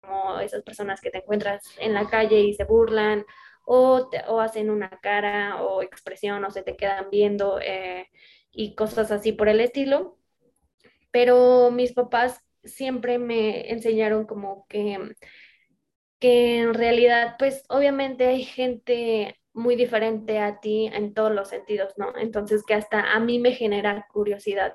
como 0.00 0.38
esas 0.40 0.62
personas 0.62 1.00
que 1.00 1.10
te 1.10 1.18
encuentras 1.18 1.62
en 1.78 1.94
la 1.94 2.08
calle 2.08 2.40
y 2.40 2.54
se 2.54 2.64
burlan 2.64 3.24
o, 3.72 4.10
o 4.26 4.40
hacen 4.40 4.68
una 4.68 4.90
cara 5.00 5.62
o 5.62 5.80
expresión 5.82 6.44
o 6.44 6.50
se 6.50 6.64
te 6.64 6.76
quedan 6.76 7.08
viendo 7.08 7.60
eh, 7.60 8.08
y 8.50 8.74
cosas 8.74 9.12
así 9.12 9.30
por 9.30 9.48
el 9.48 9.60
estilo. 9.60 10.18
Pero 11.12 11.70
mis 11.70 11.92
papás 11.92 12.40
siempre 12.64 13.18
me 13.18 13.70
enseñaron 13.70 14.26
como 14.26 14.66
que, 14.68 15.14
que 16.18 16.58
en 16.62 16.74
realidad, 16.74 17.36
pues 17.38 17.62
obviamente 17.68 18.26
hay 18.26 18.42
gente 18.44 19.36
muy 19.52 19.76
diferente 19.76 20.40
a 20.40 20.58
ti 20.58 20.90
en 20.92 21.14
todos 21.14 21.30
los 21.32 21.48
sentidos, 21.48 21.94
¿no? 21.96 22.12
Entonces 22.18 22.64
que 22.66 22.74
hasta 22.74 23.12
a 23.12 23.20
mí 23.20 23.38
me 23.38 23.52
genera 23.52 24.06
curiosidad. 24.12 24.74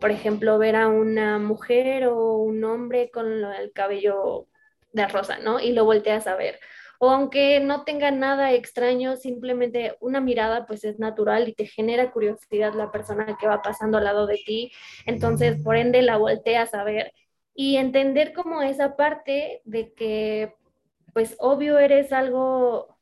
Por 0.00 0.10
ejemplo, 0.10 0.58
ver 0.58 0.76
a 0.76 0.88
una 0.88 1.38
mujer 1.38 2.08
o 2.08 2.36
un 2.36 2.62
hombre 2.64 3.10
con 3.10 3.26
el 3.32 3.72
cabello 3.72 4.48
de 4.92 5.08
rosa, 5.08 5.38
¿no? 5.38 5.60
Y 5.60 5.72
lo 5.72 5.86
volteas 5.86 6.26
a 6.26 6.36
ver. 6.36 6.60
O 7.04 7.10
aunque 7.10 7.60
no 7.60 7.84
tenga 7.84 8.10
nada 8.10 8.54
extraño, 8.54 9.16
simplemente 9.16 9.94
una 10.00 10.20
mirada 10.22 10.64
pues 10.66 10.84
es 10.84 10.98
natural 10.98 11.46
y 11.50 11.52
te 11.54 11.66
genera 11.66 12.10
curiosidad 12.10 12.72
la 12.72 12.90
persona 12.90 13.36
que 13.38 13.46
va 13.46 13.60
pasando 13.60 13.98
al 13.98 14.04
lado 14.04 14.26
de 14.26 14.40
ti. 14.46 14.72
Entonces, 15.04 15.62
por 15.62 15.76
ende, 15.76 16.00
la 16.00 16.16
volteas 16.16 16.72
a 16.72 16.82
ver 16.82 17.12
y 17.54 17.76
entender 17.76 18.32
como 18.32 18.62
esa 18.62 18.96
parte 18.96 19.60
de 19.66 19.92
que 19.92 20.54
pues 21.12 21.36
obvio 21.40 21.78
eres 21.78 22.10
algo, 22.10 22.96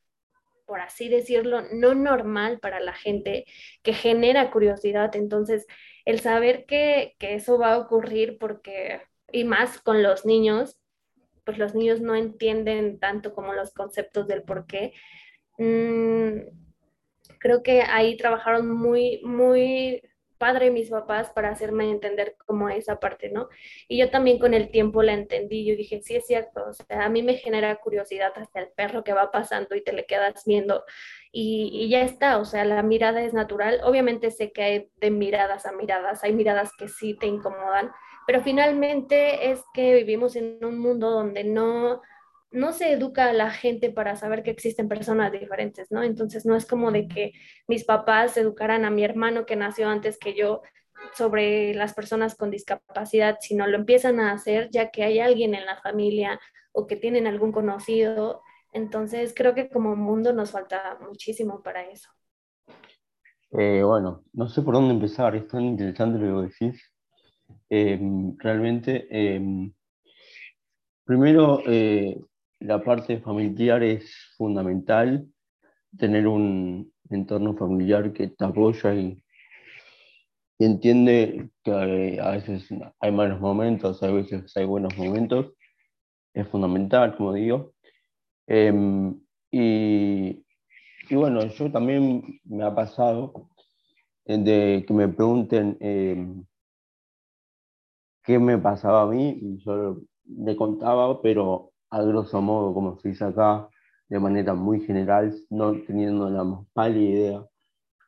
por 0.66 0.80
así 0.80 1.08
decirlo, 1.08 1.62
no 1.72 1.94
normal 1.94 2.58
para 2.58 2.80
la 2.80 2.94
gente, 2.94 3.44
que 3.84 3.92
genera 3.94 4.50
curiosidad. 4.50 5.14
Entonces, 5.14 5.66
el 6.04 6.18
saber 6.18 6.66
que, 6.66 7.14
que 7.20 7.34
eso 7.36 7.56
va 7.56 7.74
a 7.74 7.78
ocurrir 7.78 8.38
porque, 8.38 9.02
y 9.30 9.44
más 9.44 9.80
con 9.80 10.02
los 10.02 10.26
niños, 10.26 10.81
pues 11.44 11.58
los 11.58 11.74
niños 11.74 12.00
no 12.00 12.14
entienden 12.14 12.98
tanto 12.98 13.34
como 13.34 13.52
los 13.52 13.72
conceptos 13.72 14.26
del 14.26 14.42
por 14.42 14.66
qué. 14.66 14.92
Mm, 15.58 16.40
creo 17.38 17.62
que 17.62 17.82
ahí 17.82 18.16
trabajaron 18.16 18.70
muy, 18.70 19.20
muy 19.24 20.02
padre 20.42 20.72
mis 20.72 20.90
papás 20.90 21.30
para 21.30 21.50
hacerme 21.50 21.88
entender 21.88 22.34
como 22.46 22.68
esa 22.68 22.98
parte, 22.98 23.30
¿no? 23.30 23.48
Y 23.86 23.96
yo 23.98 24.10
también 24.10 24.40
con 24.40 24.54
el 24.54 24.72
tiempo 24.72 25.00
la 25.04 25.12
entendí, 25.12 25.64
yo 25.64 25.76
dije, 25.76 26.02
sí 26.02 26.16
es 26.16 26.26
cierto, 26.26 26.64
o 26.68 26.72
sea, 26.72 27.04
a 27.04 27.08
mí 27.08 27.22
me 27.22 27.34
genera 27.34 27.76
curiosidad 27.76 28.32
hasta 28.34 28.58
el 28.58 28.68
perro 28.74 29.04
que 29.04 29.12
va 29.12 29.30
pasando 29.30 29.76
y 29.76 29.84
te 29.84 29.92
le 29.92 30.04
quedas 30.04 30.42
viendo 30.44 30.84
y, 31.30 31.70
y 31.72 31.88
ya 31.90 32.02
está, 32.02 32.38
o 32.38 32.44
sea, 32.44 32.64
la 32.64 32.82
mirada 32.82 33.22
es 33.22 33.32
natural, 33.34 33.82
obviamente 33.84 34.32
sé 34.32 34.50
que 34.50 34.62
hay 34.64 34.90
de 34.96 35.12
miradas 35.12 35.64
a 35.64 35.70
miradas, 35.70 36.24
hay 36.24 36.32
miradas 36.32 36.72
que 36.76 36.88
sí 36.88 37.14
te 37.14 37.28
incomodan, 37.28 37.92
pero 38.26 38.42
finalmente 38.42 39.50
es 39.50 39.62
que 39.74 39.94
vivimos 39.94 40.36
en 40.36 40.64
un 40.64 40.78
mundo 40.78 41.10
donde 41.10 41.44
no, 41.44 42.00
no 42.50 42.72
se 42.72 42.92
educa 42.92 43.30
a 43.30 43.32
la 43.32 43.50
gente 43.50 43.90
para 43.90 44.16
saber 44.16 44.42
que 44.42 44.50
existen 44.50 44.88
personas 44.88 45.32
diferentes, 45.32 45.90
¿no? 45.90 46.02
Entonces 46.02 46.46
no 46.46 46.54
es 46.54 46.66
como 46.66 46.92
de 46.92 47.08
que 47.08 47.32
mis 47.66 47.84
papás 47.84 48.36
educaran 48.36 48.84
a 48.84 48.90
mi 48.90 49.04
hermano 49.04 49.46
que 49.46 49.56
nació 49.56 49.88
antes 49.88 50.18
que 50.18 50.34
yo 50.34 50.62
sobre 51.14 51.74
las 51.74 51.94
personas 51.94 52.36
con 52.36 52.50
discapacidad, 52.50 53.38
sino 53.40 53.66
lo 53.66 53.76
empiezan 53.76 54.20
a 54.20 54.32
hacer 54.32 54.70
ya 54.70 54.90
que 54.90 55.02
hay 55.02 55.18
alguien 55.18 55.54
en 55.54 55.66
la 55.66 55.76
familia 55.76 56.38
o 56.72 56.86
que 56.86 56.96
tienen 56.96 57.26
algún 57.26 57.52
conocido. 57.52 58.42
Entonces 58.72 59.34
creo 59.34 59.54
que 59.54 59.68
como 59.68 59.96
mundo 59.96 60.32
nos 60.32 60.52
falta 60.52 60.98
muchísimo 61.00 61.62
para 61.62 61.82
eso. 61.86 62.08
Eh, 63.50 63.82
bueno, 63.82 64.24
no 64.32 64.48
sé 64.48 64.62
por 64.62 64.74
dónde 64.74 64.94
empezar, 64.94 65.36
es 65.36 65.46
tan 65.46 65.62
interesante 65.62 66.18
lo 66.18 66.40
que 66.40 66.48
decís. 66.48 66.91
Em, 67.74 68.36
realmente, 68.36 69.06
em, 69.10 69.72
primero, 71.06 71.62
eh, 71.66 72.20
la 72.60 72.82
parte 72.84 73.18
familiar 73.18 73.82
es 73.82 74.34
fundamental, 74.36 75.26
tener 75.96 76.26
un 76.26 76.92
entorno 77.08 77.56
familiar 77.56 78.12
que 78.12 78.28
te 78.28 78.44
apoya 78.44 78.94
y, 78.94 79.18
entiende 80.58 81.48
que 81.64 82.20
a 82.20 82.32
veces 82.32 82.68
hay 83.00 83.10
malos 83.10 83.40
momentos, 83.40 84.02
a 84.02 84.10
veces 84.10 84.54
hay 84.54 84.66
buenos 84.66 84.94
momentos, 84.98 85.54
es 86.34 86.46
fundamental, 86.48 87.16
como 87.16 87.32
digo. 87.32 87.72
Em, 88.46 89.18
y, 89.50 90.44
y, 91.08 91.14
bueno, 91.14 91.46
yo 91.46 91.72
también 91.72 92.38
me 92.44 92.64
ha 92.64 92.74
pasado 92.74 93.48
de 94.26 94.84
que 94.86 94.92
me 94.92 95.08
pregunten 95.08 95.78
qué 98.24 98.38
me 98.38 98.58
pasaba 98.58 99.02
a 99.02 99.06
mí 99.06 99.58
yo 99.64 99.98
le 100.24 100.56
contaba, 100.56 101.20
pero 101.20 101.72
a 101.90 102.02
grosso 102.02 102.40
modo, 102.40 102.72
como 102.74 102.98
se 102.98 103.10
dice 103.10 103.24
acá, 103.24 103.68
de 104.08 104.18
manera 104.18 104.54
muy 104.54 104.80
general, 104.80 105.34
no 105.50 105.72
teniendo 105.82 106.28
la 106.30 106.44
más 106.44 106.66
pálida 106.72 107.10
idea 107.10 107.46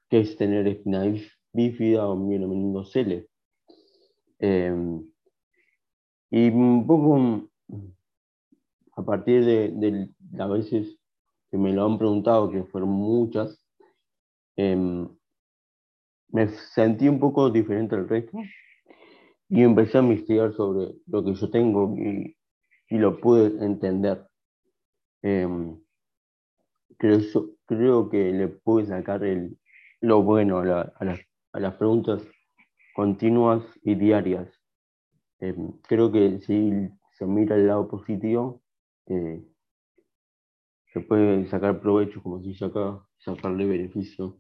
qué 0.09 0.21
es 0.21 0.37
tener 0.37 0.67
espina 0.69 1.05
bífida 1.53 2.09
o 2.09 2.17
mielomeningocele. 2.17 3.29
Eh, 4.39 4.67
em, 4.67 5.05
y 6.31 6.49
un 6.51 6.87
poco 6.87 7.49
a 8.97 9.05
partir 9.05 9.45
de, 9.45 9.69
de, 9.69 10.09
las 10.33 10.51
veces 10.51 10.99
que 11.51 11.59
me 11.59 11.73
lo 11.73 11.87
han 11.87 11.99
preguntado, 11.99 12.51
que 12.51 12.65
fueron 12.65 12.91
muchas, 12.91 13.65
em, 14.57 15.09
me 16.29 16.49
sentí 16.49 17.09
un 17.09 17.21
poco 17.21 17.51
diferente 17.51 17.95
al 17.95 18.09
resto 18.09 18.39
y 19.49 19.63
empecé 19.63 19.99
a 19.99 20.03
investigar 20.03 20.53
sobre 20.53 20.95
lo 21.07 21.25
que 21.25 21.35
yo 21.35 21.51
tengo 21.51 21.95
y, 21.97 22.37
y 22.89 22.99
lo 22.99 23.21
pude 23.21 23.47
entender. 23.65 24.27
Em, 25.23 25.79
creo, 26.99 27.21
creo 27.67 28.09
que 28.11 28.33
le 28.33 28.49
pude 28.49 28.87
sacar 28.87 29.25
el, 29.25 29.59
lo 30.01 30.23
bueno 30.23 30.59
a, 30.59 30.65
la, 30.65 30.81
a, 30.97 31.05
las, 31.05 31.21
a, 31.53 31.61
las, 31.61 31.75
preguntas 31.77 32.23
continuas 32.95 33.65
y 33.83 33.95
diarias. 33.95 34.49
Em, 35.41 35.73
creo 35.83 36.11
que 36.13 36.41
si 36.41 36.89
se 37.19 37.27
mira 37.27 37.57
el 37.57 37.67
lado 37.67 37.89
positivo, 37.89 38.63
eh, 39.07 39.43
se 40.93 41.01
puede 41.01 41.47
sacar 41.49 41.81
provecho, 41.81 42.23
como 42.23 42.39
dice 42.39 42.65
acá, 42.65 43.05
sacarle 43.19 43.67
beneficio. 43.67 44.39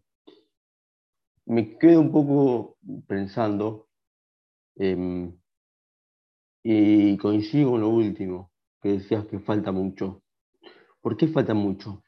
Me 1.46 1.78
quedo 1.78 2.00
un 2.00 2.12
poco 2.12 2.78
pensando 3.06 3.88
Em, 4.76 5.32
y 6.64 7.16
coincido 7.18 7.70
con 7.70 7.80
lo 7.82 7.88
último, 7.90 8.50
que 8.82 8.88
decías 8.90 9.24
que 9.26 9.38
falta 9.38 9.70
mucho. 9.70 10.22
¿Por 11.00 11.16
qué 11.16 11.28
falta 11.28 11.54
mucho? 11.54 12.02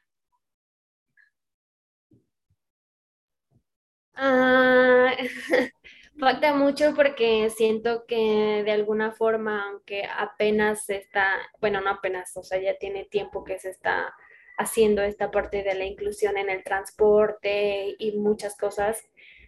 Ah, 4.15 5.15
falta 6.19 6.53
mucho 6.53 6.93
porque 6.95 7.49
siento 7.51 8.05
que 8.07 8.63
de 8.65 8.71
alguna 8.71 9.11
forma, 9.11 9.67
aunque 9.69 10.03
apenas 10.05 10.85
se 10.85 10.97
está, 10.97 11.27
bueno, 11.61 11.81
no 11.81 11.91
apenas, 11.91 12.35
o 12.35 12.43
sea, 12.43 12.59
ya 12.61 12.77
tiene 12.77 13.05
tiempo 13.05 13.43
que 13.43 13.59
se 13.59 13.69
está 13.69 14.13
haciendo 14.57 15.03
esta 15.03 15.29
parte 15.31 15.61
de 15.63 15.75
la 15.75 15.85
inclusión 15.85 16.37
en 16.37 16.49
el 16.49 16.63
transporte 16.63 17.95
y 17.99 18.17
muchas 18.17 18.57
cosas, 18.57 19.03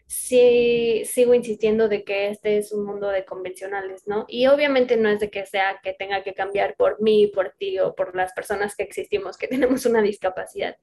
sí 0.10 1.04
sigo 1.06 1.36
insistiendo 1.36 1.88
de 1.88 2.04
que 2.04 2.30
este 2.30 2.58
es 2.58 2.72
un 2.72 2.84
mundo 2.84 3.10
de 3.10 3.26
convencionales, 3.26 4.08
¿no? 4.08 4.26
Y 4.28 4.48
obviamente 4.48 4.98
no 4.98 5.08
es 5.08 5.20
de 5.20 5.30
que 5.30 5.46
sea 5.46 5.80
que 5.84 5.94
tenga 5.94 6.24
que 6.24 6.34
cambiar 6.34 6.76
por 6.76 7.00
mí, 7.00 7.28
por 7.28 7.52
ti 7.52 7.78
o 7.78 7.94
por 7.94 8.16
las 8.16 8.34
personas 8.34 8.76
que 8.76 8.82
existimos, 8.82 9.38
que 9.38 9.48
tenemos 9.48 9.86
una 9.86 10.02
discapacidad, 10.02 10.78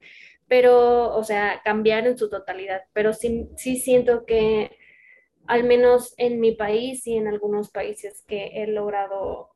pero, 0.47 1.13
o 1.13 1.23
sea, 1.25 1.61
cambiar 1.65 2.07
en 2.07 2.17
su 2.17 2.29
totalidad, 2.29 2.83
pero 2.93 3.11
sí, 3.11 3.49
sí 3.57 3.75
siento 3.75 4.25
que 4.25 4.71
al 5.45 5.65
menos 5.65 6.13
en 6.17 6.39
mi 6.39 6.53
país 6.53 7.05
y 7.05 7.17
en 7.17 7.27
algunos 7.27 7.69
países 7.69 8.23
que 8.25 8.51
he 8.63 8.67
logrado 8.67 9.49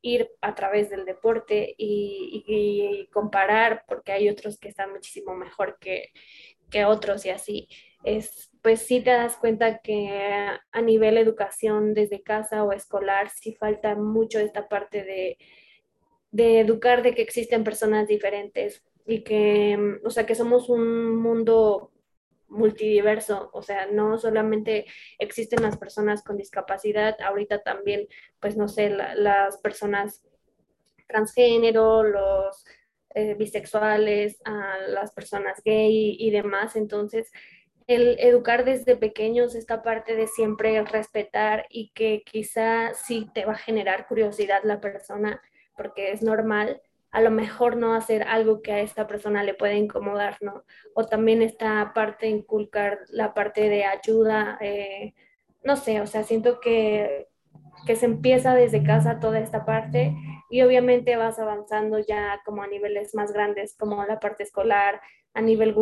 ir 0.00 0.30
a 0.40 0.54
través 0.54 0.88
del 0.88 1.04
deporte 1.04 1.74
y, 1.76 2.42
y, 2.46 3.06
comparar, 3.08 3.84
porque 3.86 4.12
hay 4.12 4.30
otros 4.30 4.58
que 4.58 4.68
están 4.68 4.92
muchísimo 4.92 5.34
mejor 5.34 5.76
que, 5.78 6.10
que 6.70 6.86
otros 6.86 7.26
y 7.26 7.30
así 7.30 7.68
es, 8.04 8.50
pues 8.62 8.82
sí 8.82 9.00
te 9.00 9.10
das 9.10 9.36
cuenta 9.36 9.78
que 9.78 10.08
a 10.70 10.82
nivel 10.82 11.16
educación 11.16 11.94
desde 11.94 12.22
casa 12.22 12.62
o 12.62 12.72
escolar 12.72 13.30
sí 13.30 13.54
falta 13.54 13.96
mucho 13.96 14.38
esta 14.38 14.68
parte 14.68 15.04
de, 15.04 15.38
de 16.30 16.60
educar 16.60 17.02
de 17.02 17.14
que 17.14 17.22
existen 17.22 17.64
personas 17.64 18.06
diferentes 18.06 18.84
y 19.06 19.22
que, 19.22 19.98
o 20.04 20.10
sea, 20.10 20.26
que 20.26 20.34
somos 20.34 20.68
un 20.68 21.16
mundo 21.16 21.92
multidiverso, 22.48 23.50
o 23.52 23.62
sea, 23.62 23.86
no 23.86 24.18
solamente 24.18 24.86
existen 25.18 25.62
las 25.62 25.76
personas 25.76 26.22
con 26.22 26.36
discapacidad, 26.36 27.20
ahorita 27.20 27.62
también, 27.62 28.06
pues 28.40 28.56
no 28.56 28.68
sé, 28.68 28.90
las 28.90 29.58
personas 29.58 30.22
transgénero, 31.08 32.02
los 32.02 32.64
eh, 33.14 33.34
bisexuales, 33.34 34.40
las 34.88 35.12
personas 35.12 35.62
gay 35.64 36.16
y 36.18 36.30
demás, 36.30 36.76
entonces 36.76 37.30
el 37.86 38.16
educar 38.18 38.64
desde 38.64 38.96
pequeños 38.96 39.54
esta 39.54 39.82
parte 39.82 40.16
de 40.16 40.26
siempre 40.26 40.82
respetar 40.84 41.66
y 41.68 41.90
que 41.90 42.22
quizá 42.24 42.94
sí 42.94 43.28
te 43.34 43.44
va 43.44 43.52
a 43.52 43.56
generar 43.58 44.06
curiosidad 44.06 44.62
la 44.64 44.80
persona, 44.80 45.42
porque 45.76 46.12
es 46.12 46.22
normal, 46.22 46.80
a 47.10 47.20
lo 47.20 47.30
mejor 47.30 47.76
no 47.76 47.94
hacer 47.94 48.24
algo 48.24 48.62
que 48.62 48.72
a 48.72 48.80
esta 48.80 49.06
persona 49.06 49.44
le 49.44 49.54
puede 49.54 49.76
incomodar, 49.76 50.38
¿no? 50.40 50.64
O 50.94 51.04
también 51.04 51.42
esta 51.42 51.92
parte, 51.94 52.26
inculcar 52.26 53.00
la 53.08 53.34
parte 53.34 53.68
de 53.68 53.84
ayuda, 53.84 54.58
eh, 54.60 55.14
no 55.62 55.76
sé, 55.76 56.00
o 56.00 56.06
sea, 56.06 56.24
siento 56.24 56.60
que, 56.60 57.28
que 57.86 57.96
se 57.96 58.06
empieza 58.06 58.54
desde 58.54 58.82
casa 58.82 59.20
toda 59.20 59.38
esta 59.38 59.64
parte 59.64 60.16
y 60.50 60.62
obviamente 60.62 61.16
vas 61.16 61.38
avanzando 61.38 61.98
ya 61.98 62.40
como 62.44 62.62
a 62.62 62.66
niveles 62.66 63.14
más 63.14 63.32
grandes, 63.32 63.76
como 63.76 64.04
la 64.04 64.20
parte 64.20 64.42
escolar, 64.42 65.00
a 65.34 65.40
nivel 65.40 65.74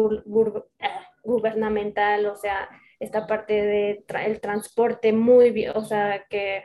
ah, 0.80 1.06
gubernamental, 1.22 2.26
o 2.26 2.36
sea, 2.36 2.68
esta 3.00 3.26
parte 3.26 3.54
del 3.54 4.04
el 4.24 4.40
transporte 4.40 5.12
muy 5.12 5.50
bien, 5.50 5.72
o 5.74 5.84
sea, 5.84 6.24
que 6.28 6.64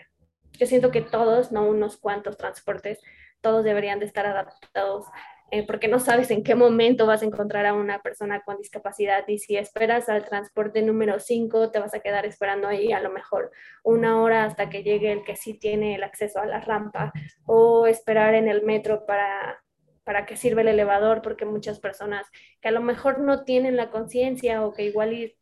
yo 0.53 0.65
siento 0.65 0.91
que 0.91 1.01
todos, 1.01 1.51
no 1.51 1.67
unos 1.67 1.97
cuantos 1.97 2.37
transportes, 2.37 2.99
todos 3.41 3.63
deberían 3.63 3.99
de 3.99 4.05
estar 4.05 4.25
adaptados, 4.25 5.05
eh, 5.49 5.65
porque 5.65 5.87
no 5.87 5.99
sabes 5.99 6.29
en 6.29 6.43
qué 6.43 6.55
momento 6.55 7.05
vas 7.05 7.21
a 7.21 7.25
encontrar 7.25 7.65
a 7.65 7.73
una 7.73 8.01
persona 8.01 8.41
con 8.41 8.57
discapacidad 8.57 9.25
y 9.27 9.39
si 9.39 9.55
esperas 9.55 10.09
al 10.09 10.25
transporte 10.25 10.81
número 10.81 11.19
5, 11.19 11.71
te 11.71 11.79
vas 11.79 11.93
a 11.93 12.01
quedar 12.01 12.25
esperando 12.25 12.67
ahí 12.67 12.91
a 12.91 12.99
lo 12.99 13.11
mejor 13.11 13.51
una 13.83 14.21
hora 14.21 14.43
hasta 14.43 14.69
que 14.69 14.83
llegue 14.83 15.11
el 15.13 15.23
que 15.23 15.37
sí 15.37 15.53
tiene 15.57 15.95
el 15.95 16.03
acceso 16.03 16.39
a 16.39 16.45
la 16.45 16.59
rampa 16.59 17.13
o 17.45 17.87
esperar 17.87 18.33
en 18.33 18.49
el 18.49 18.63
metro 18.63 19.05
para 19.05 19.63
para 20.07 20.25
qué 20.25 20.37
sirve 20.37 20.61
el 20.61 20.69
elevador, 20.69 21.21
porque 21.21 21.43
muchas 21.43 21.81
personas 21.81 22.25
que 22.61 22.69
a 22.69 22.71
lo 22.71 22.81
mejor 22.81 23.19
no 23.19 23.43
tienen 23.43 23.75
la 23.75 23.91
conciencia 23.91 24.65
o 24.65 24.71
que 24.71 24.85
igual 24.85 25.33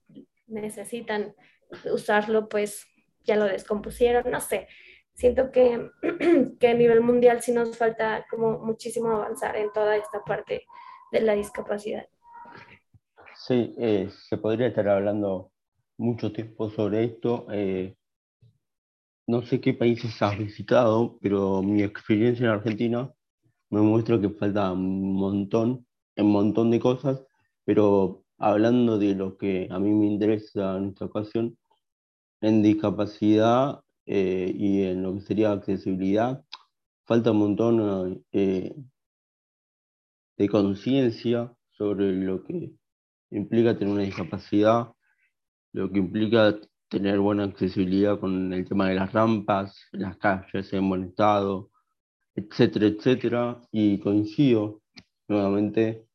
necesitan 0.47 1.35
usarlo, 1.93 2.49
pues 2.49 2.87
ya 3.23 3.35
lo 3.35 3.45
descompusieron, 3.45 4.31
no 4.31 4.41
sé. 4.41 4.67
Siento 5.13 5.51
que, 5.51 5.91
que 6.59 6.67
a 6.67 6.73
nivel 6.73 7.01
mundial 7.01 7.43
sí 7.43 7.51
nos 7.51 7.77
falta 7.77 8.25
como 8.27 8.57
muchísimo 8.57 9.11
avanzar 9.11 9.55
en 9.55 9.71
toda 9.71 9.97
esta 9.97 10.23
parte 10.23 10.65
de 11.11 11.21
la 11.21 11.35
discapacidad. 11.35 12.07
Sí, 13.35 13.75
eh, 13.77 14.09
se 14.09 14.37
podría 14.37 14.69
estar 14.69 14.89
hablando 14.89 15.51
mucho 15.95 16.33
tiempo 16.33 16.71
sobre 16.71 17.03
esto. 17.03 17.45
Eh, 17.51 17.95
no 19.27 19.43
sé 19.43 19.61
qué 19.61 19.75
países 19.75 20.19
has 20.23 20.39
visitado, 20.39 21.19
pero 21.21 21.61
mi 21.61 21.83
experiencia 21.83 22.45
en 22.45 22.51
Argentina 22.51 23.14
me 23.75 23.81
muestra 23.81 24.21
que 24.21 24.29
falta 24.29 24.71
un 24.71 25.13
montón, 25.15 25.85
un 26.15 26.31
montón 26.31 26.71
de 26.71 26.79
cosas, 26.79 27.21
pero 27.65 28.23
hablando 28.37 28.97
de 28.97 29.15
lo 29.15 29.37
que 29.37 29.67
a 29.69 29.79
mí 29.79 29.91
me 29.91 30.05
interesa 30.05 30.77
en 30.77 30.89
esta 30.89 31.05
ocasión, 31.05 31.57
en 32.39 32.63
discapacidad 32.63 33.81
eh, 34.05 34.49
y 34.55 34.83
en 34.83 35.03
lo 35.03 35.15
que 35.15 35.21
sería 35.21 35.51
accesibilidad, 35.51 36.45
falta 37.05 37.31
un 37.31 37.39
montón 37.39 38.25
eh, 38.31 38.73
de 40.37 40.49
conciencia 40.49 41.53
sobre 41.71 42.13
lo 42.13 42.43
que 42.45 42.71
implica 43.31 43.77
tener 43.77 43.93
una 43.93 44.03
discapacidad, 44.03 44.93
lo 45.73 45.91
que 45.91 45.99
implica 45.99 46.57
tener 46.87 47.19
buena 47.19 47.43
accesibilidad 47.43 48.21
con 48.21 48.53
el 48.53 48.65
tema 48.65 48.87
de 48.87 48.95
las 48.95 49.11
rampas, 49.11 49.77
las 49.91 50.15
calles 50.17 50.71
en 50.71 50.87
buen 50.87 51.03
estado, 51.03 51.71
etcétera, 52.35 52.87
etcétera. 52.87 53.61
Y 53.71 53.99
coincido 53.99 54.81
nuevamente 55.27 56.05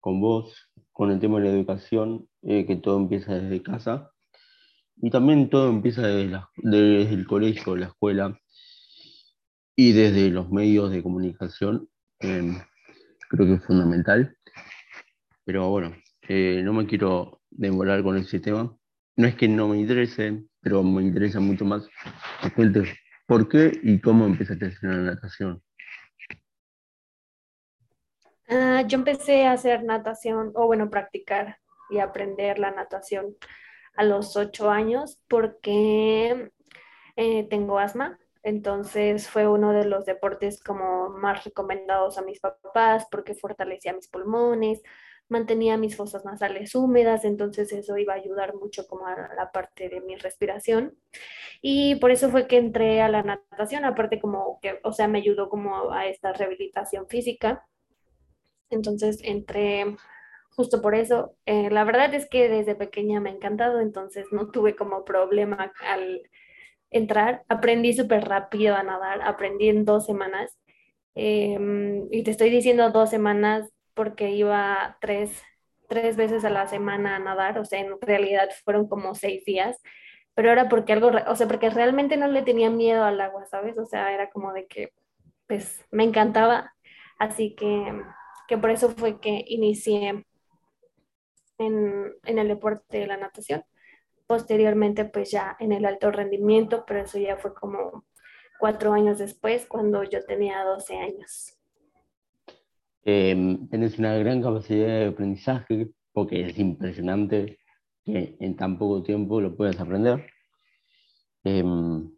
con 0.00 0.20
vos, 0.20 0.70
con 0.92 1.10
el 1.10 1.20
tema 1.20 1.38
de 1.38 1.46
la 1.46 1.54
educación, 1.54 2.28
eh, 2.42 2.66
que 2.66 2.76
todo 2.76 2.98
empieza 2.98 3.34
desde 3.34 3.62
casa. 3.62 4.10
Y 4.96 5.10
también 5.10 5.48
todo 5.50 5.70
empieza 5.70 6.02
desde, 6.02 7.14
el 7.14 7.26
colegio, 7.26 7.76
la 7.76 7.86
escuela 7.86 8.38
y 9.76 9.92
desde 9.92 10.30
los 10.30 10.50
medios 10.50 10.90
de 10.90 11.02
comunicación. 11.02 11.88
Em, 12.20 12.58
creo 13.28 13.46
que 13.46 13.54
es 13.54 13.64
fundamental. 13.64 14.36
Pero 15.44 15.70
bueno, 15.70 15.94
eh, 16.28 16.62
no 16.64 16.72
me 16.72 16.86
quiero 16.86 17.40
demorar 17.50 18.02
con 18.02 18.16
ese 18.16 18.40
tema. 18.40 18.76
No 19.16 19.26
es 19.26 19.34
que 19.34 19.48
no 19.48 19.68
me 19.68 19.78
interese, 19.78 20.44
pero 20.60 20.82
me 20.82 21.02
interesa 21.02 21.40
mucho 21.40 21.64
más 21.64 21.88
¿Por 23.32 23.48
qué 23.48 23.80
y 23.82 23.98
cómo 23.98 24.26
empezaste 24.26 24.66
a 24.66 24.68
hacer 24.68 24.90
natación? 24.90 25.62
Ah, 28.46 28.82
yo 28.86 28.98
empecé 28.98 29.46
a 29.46 29.52
hacer 29.52 29.84
natación, 29.84 30.52
o 30.54 30.66
bueno, 30.66 30.90
practicar 30.90 31.56
y 31.88 32.00
aprender 32.00 32.58
la 32.58 32.72
natación 32.72 33.34
a 33.96 34.04
los 34.04 34.36
ocho 34.36 34.68
años 34.68 35.18
porque 35.28 36.50
eh, 37.16 37.48
tengo 37.48 37.78
asma. 37.78 38.18
Entonces 38.42 39.30
fue 39.30 39.48
uno 39.48 39.72
de 39.72 39.86
los 39.86 40.04
deportes 40.04 40.62
como 40.62 41.08
más 41.08 41.42
recomendados 41.42 42.18
a 42.18 42.22
mis 42.22 42.38
papás 42.38 43.06
porque 43.10 43.34
fortalecía 43.34 43.94
mis 43.94 44.08
pulmones, 44.08 44.82
mantenía 45.28 45.76
mis 45.76 45.96
fosas 45.96 46.24
nasales 46.24 46.74
húmedas, 46.74 47.24
entonces 47.24 47.72
eso 47.72 47.96
iba 47.96 48.12
a 48.14 48.16
ayudar 48.16 48.54
mucho 48.54 48.86
como 48.86 49.06
a 49.06 49.16
la 49.34 49.50
parte 49.52 49.88
de 49.88 50.00
mi 50.00 50.16
respiración. 50.16 50.96
Y 51.62 51.96
por 51.96 52.10
eso 52.10 52.30
fue 52.30 52.46
que 52.46 52.58
entré 52.58 53.00
a 53.02 53.08
la 53.08 53.22
natación, 53.22 53.84
aparte 53.84 54.20
como 54.20 54.58
que, 54.60 54.78
o 54.84 54.92
sea, 54.92 55.08
me 55.08 55.18
ayudó 55.18 55.48
como 55.48 55.92
a 55.92 56.06
esta 56.06 56.32
rehabilitación 56.32 57.08
física. 57.08 57.66
Entonces 58.70 59.18
entré 59.22 59.96
justo 60.56 60.82
por 60.82 60.94
eso. 60.94 61.36
Eh, 61.46 61.70
la 61.70 61.84
verdad 61.84 62.14
es 62.14 62.28
que 62.28 62.48
desde 62.48 62.74
pequeña 62.74 63.20
me 63.20 63.30
ha 63.30 63.34
encantado, 63.34 63.80
entonces 63.80 64.26
no 64.32 64.50
tuve 64.50 64.76
como 64.76 65.04
problema 65.04 65.72
al 65.86 66.22
entrar. 66.90 67.44
Aprendí 67.48 67.92
súper 67.94 68.24
rápido 68.24 68.76
a 68.76 68.82
nadar, 68.82 69.22
aprendí 69.22 69.68
en 69.68 69.84
dos 69.84 70.06
semanas. 70.06 70.58
Em, 71.14 72.08
y 72.10 72.22
te 72.24 72.30
estoy 72.30 72.50
diciendo 72.50 72.90
dos 72.90 73.10
semanas 73.10 73.70
porque 73.94 74.30
iba 74.30 74.96
tres, 75.00 75.42
tres 75.88 76.16
veces 76.16 76.44
a 76.44 76.50
la 76.50 76.66
semana 76.66 77.16
a 77.16 77.18
nadar, 77.18 77.58
o 77.58 77.64
sea, 77.64 77.80
en 77.80 78.00
realidad 78.00 78.48
fueron 78.64 78.88
como 78.88 79.14
seis 79.14 79.44
días, 79.44 79.80
pero 80.34 80.50
era 80.50 80.68
porque 80.68 80.92
algo, 80.92 81.10
o 81.28 81.36
sea, 81.36 81.46
porque 81.46 81.70
realmente 81.70 82.16
no 82.16 82.28
le 82.28 82.42
tenía 82.42 82.70
miedo 82.70 83.04
al 83.04 83.20
agua, 83.20 83.44
¿sabes? 83.46 83.78
O 83.78 83.86
sea, 83.86 84.12
era 84.12 84.30
como 84.30 84.52
de 84.52 84.66
que, 84.66 84.92
pues, 85.46 85.84
me 85.90 86.04
encantaba, 86.04 86.74
así 87.18 87.54
que, 87.54 88.02
que 88.48 88.58
por 88.58 88.70
eso 88.70 88.90
fue 88.90 89.20
que 89.20 89.44
inicié 89.48 90.24
en, 91.58 92.14
en 92.24 92.38
el 92.38 92.48
deporte 92.48 92.98
de 92.98 93.06
la 93.06 93.16
natación. 93.16 93.64
Posteriormente, 94.26 95.04
pues 95.04 95.30
ya 95.30 95.56
en 95.60 95.72
el 95.72 95.84
alto 95.84 96.10
rendimiento, 96.10 96.84
pero 96.86 97.00
eso 97.00 97.18
ya 97.18 97.36
fue 97.36 97.54
como 97.54 98.04
cuatro 98.58 98.92
años 98.92 99.18
después, 99.18 99.66
cuando 99.66 100.04
yo 100.04 100.24
tenía 100.24 100.64
12 100.64 100.96
años. 100.96 101.58
Eh, 103.04 103.58
tienes 103.70 103.98
una 103.98 104.14
gran 104.16 104.42
capacidad 104.42 104.86
de 104.86 105.06
aprendizaje, 105.06 105.90
porque 106.12 106.48
es 106.48 106.58
impresionante 106.58 107.58
que 108.04 108.36
en 108.38 108.56
tan 108.56 108.78
poco 108.78 109.02
tiempo 109.02 109.40
lo 109.40 109.56
puedas 109.56 109.78
aprender. 109.80 110.26
Em, 111.44 112.10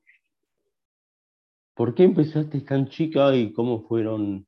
¿Por 1.75 1.94
qué 1.94 2.05
empezaste 2.05 2.61
tan 2.61 2.88
chica 2.88 3.35
y 3.35 3.53
cómo 3.53 3.83
fueron 3.88 4.47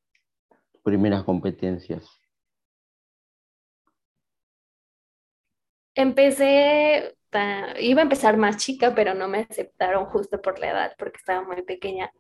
tus 0.72 0.83
primeras 0.83 1.25
competencias? 1.25 2.09
Empecé, 5.94 7.16
iba 7.81 8.01
a 8.01 8.03
empezar 8.03 8.37
más 8.37 8.59
chica, 8.59 8.94
pero 8.94 9.14
no 9.14 9.29
me 9.29 9.38
aceptaron 9.40 10.05
justo 10.07 10.40
por 10.40 10.59
la 10.61 10.70
edad, 10.70 10.92
porque 10.99 11.16
estaba 11.16 11.42
muy 11.42 11.62
pequeña. 11.62 12.12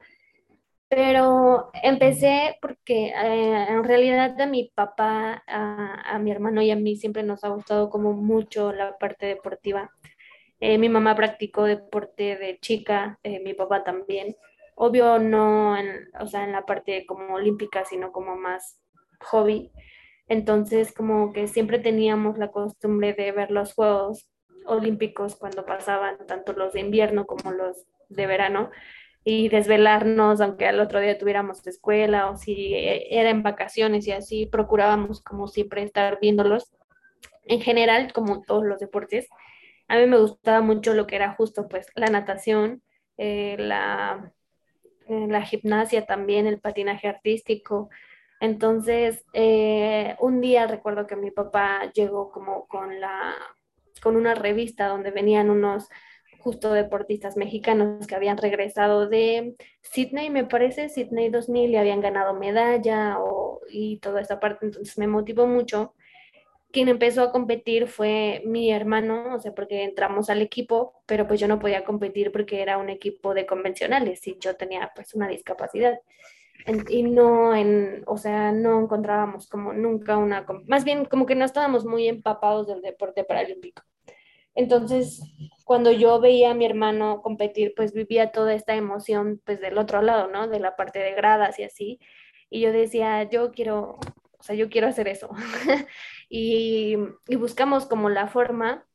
Pero 0.88 1.70
empecé 1.82 2.58
porque 2.62 3.08
eh, 3.08 3.66
en 3.68 3.82
realidad 3.84 4.40
a 4.40 4.46
mi 4.46 4.70
papá, 4.74 5.42
a, 5.48 6.18
mi 6.20 6.30
hermano 6.30 6.62
y 6.62 6.70
a 6.70 6.76
mí 6.76 6.96
siempre 6.96 7.24
nos 7.24 7.42
ha 7.44 7.48
gustado 7.48 7.90
como 7.90 8.12
mucho 8.12 8.72
la 8.72 8.96
parte 8.98 9.26
deportiva. 9.26 9.90
Eh, 10.60 10.78
mi 10.78 10.88
mamá 10.88 11.16
practicó 11.16 11.64
deporte 11.64 12.36
de 12.36 12.58
chica, 12.60 13.18
eh, 13.24 13.40
mi 13.40 13.54
papá 13.54 13.84
también. 13.84 14.36
Obvio 14.76 15.18
no 15.18 15.76
en, 15.76 16.08
o 16.20 16.26
sea, 16.28 16.44
en 16.44 16.52
la 16.52 16.64
parte 16.66 17.04
como 17.06 17.34
olímpica, 17.34 17.84
sino 17.84 18.12
como 18.12 18.36
más 18.36 18.80
hobby. 19.20 19.72
Entonces 20.28 20.92
como 20.92 21.32
que 21.32 21.48
siempre 21.48 21.78
teníamos 21.80 22.38
la 22.38 22.50
costumbre 22.52 23.12
de 23.14 23.32
ver 23.32 23.50
los 23.50 23.74
juegos 23.74 24.28
olímpicos 24.66 25.36
cuando 25.36 25.64
pasaban 25.66 26.26
tanto 26.26 26.52
los 26.52 26.72
de 26.74 26.80
invierno 26.80 27.26
como 27.26 27.52
los 27.52 27.86
de 28.08 28.26
verano 28.26 28.70
y 29.28 29.48
desvelarnos, 29.48 30.40
aunque 30.40 30.66
al 30.66 30.78
otro 30.78 31.00
día 31.00 31.18
tuviéramos 31.18 31.66
escuela 31.66 32.30
o 32.30 32.36
si 32.36 32.74
era 32.76 33.30
en 33.30 33.42
vacaciones 33.42 34.06
y 34.06 34.12
así, 34.12 34.46
procurábamos 34.46 35.20
como 35.20 35.48
siempre 35.48 35.82
estar 35.82 36.20
viéndolos. 36.20 36.72
En 37.44 37.60
general, 37.60 38.12
como 38.12 38.42
todos 38.42 38.64
los 38.64 38.78
deportes, 38.78 39.28
a 39.88 39.96
mí 39.96 40.06
me 40.06 40.16
gustaba 40.16 40.60
mucho 40.60 40.94
lo 40.94 41.08
que 41.08 41.16
era 41.16 41.34
justo 41.34 41.66
pues 41.68 41.88
la 41.96 42.06
natación, 42.06 42.84
eh, 43.16 43.56
la, 43.58 44.32
eh, 45.08 45.26
la 45.28 45.42
gimnasia 45.42 46.06
también, 46.06 46.46
el 46.46 46.60
patinaje 46.60 47.08
artístico. 47.08 47.90
Entonces, 48.38 49.24
eh, 49.32 50.14
un 50.20 50.40
día 50.40 50.68
recuerdo 50.68 51.08
que 51.08 51.16
mi 51.16 51.32
papá 51.32 51.90
llegó 51.92 52.30
como 52.30 52.68
con 52.68 53.00
la 53.00 53.34
con 54.00 54.14
una 54.14 54.36
revista 54.36 54.86
donde 54.86 55.10
venían 55.10 55.50
unos 55.50 55.88
justo 56.38 56.72
deportistas 56.72 57.36
mexicanos 57.36 58.06
que 58.06 58.14
habían 58.14 58.36
regresado 58.38 59.08
de 59.08 59.56
Sydney, 59.82 60.30
me 60.30 60.44
parece, 60.44 60.88
Sydney 60.88 61.30
2000 61.30 61.70
y 61.70 61.76
habían 61.76 62.00
ganado 62.00 62.34
medalla 62.34 63.18
o, 63.20 63.60
y 63.68 63.98
toda 63.98 64.20
esa 64.20 64.40
parte, 64.40 64.66
entonces 64.66 64.96
me 64.98 65.06
motivó 65.06 65.46
mucho. 65.46 65.94
Quien 66.72 66.88
empezó 66.88 67.22
a 67.22 67.32
competir 67.32 67.88
fue 67.88 68.42
mi 68.44 68.70
hermano, 68.72 69.34
o 69.34 69.40
sea, 69.40 69.54
porque 69.54 69.84
entramos 69.84 70.30
al 70.30 70.42
equipo, 70.42 71.02
pero 71.06 71.26
pues 71.26 71.40
yo 71.40 71.48
no 71.48 71.58
podía 71.58 71.84
competir 71.84 72.32
porque 72.32 72.60
era 72.62 72.78
un 72.78 72.90
equipo 72.90 73.34
de 73.34 73.46
convencionales 73.46 74.26
y 74.26 74.36
yo 74.38 74.56
tenía 74.56 74.92
pues 74.94 75.14
una 75.14 75.28
discapacidad. 75.28 75.98
y 76.90 77.02
no 77.04 77.54
en, 77.54 78.02
o 78.06 78.16
sea, 78.18 78.52
no 78.52 78.80
encontrábamos 78.80 79.48
como 79.48 79.72
nunca 79.72 80.16
una, 80.18 80.44
más 80.66 80.84
bien 80.84 81.04
como 81.06 81.26
que 81.26 81.34
no 81.34 81.44
estábamos 81.44 81.84
muy 81.84 82.08
empapados 82.08 82.66
del 82.66 82.82
deporte 82.82 83.24
paralímpico. 83.24 83.82
Entonces, 84.56 85.22
cuando 85.64 85.92
yo 85.92 86.18
veía 86.18 86.52
a 86.52 86.54
mi 86.54 86.64
hermano 86.64 87.22
competir, 87.22 87.74
pues 87.76 87.92
vivía 87.92 88.32
toda 88.32 88.54
esta 88.54 88.74
emoción, 88.74 89.40
pues 89.44 89.60
del 89.60 89.78
otro 89.78 90.00
lado, 90.02 90.28
¿no? 90.28 90.48
De 90.48 90.58
la 90.58 90.76
parte 90.76 90.98
de 90.98 91.12
gradas 91.12 91.58
y 91.58 91.64
así. 91.64 92.00
Y 92.48 92.60
yo 92.60 92.72
decía, 92.72 93.24
yo 93.24 93.52
quiero, 93.52 93.98
o 94.38 94.42
sea, 94.42 94.54
yo 94.56 94.70
quiero 94.70 94.88
hacer 94.88 95.08
eso. 95.08 95.30
y, 96.30 96.96
buscamos 97.36 97.86
como 97.86 98.08
la 98.08 98.28
forma. 98.28 98.86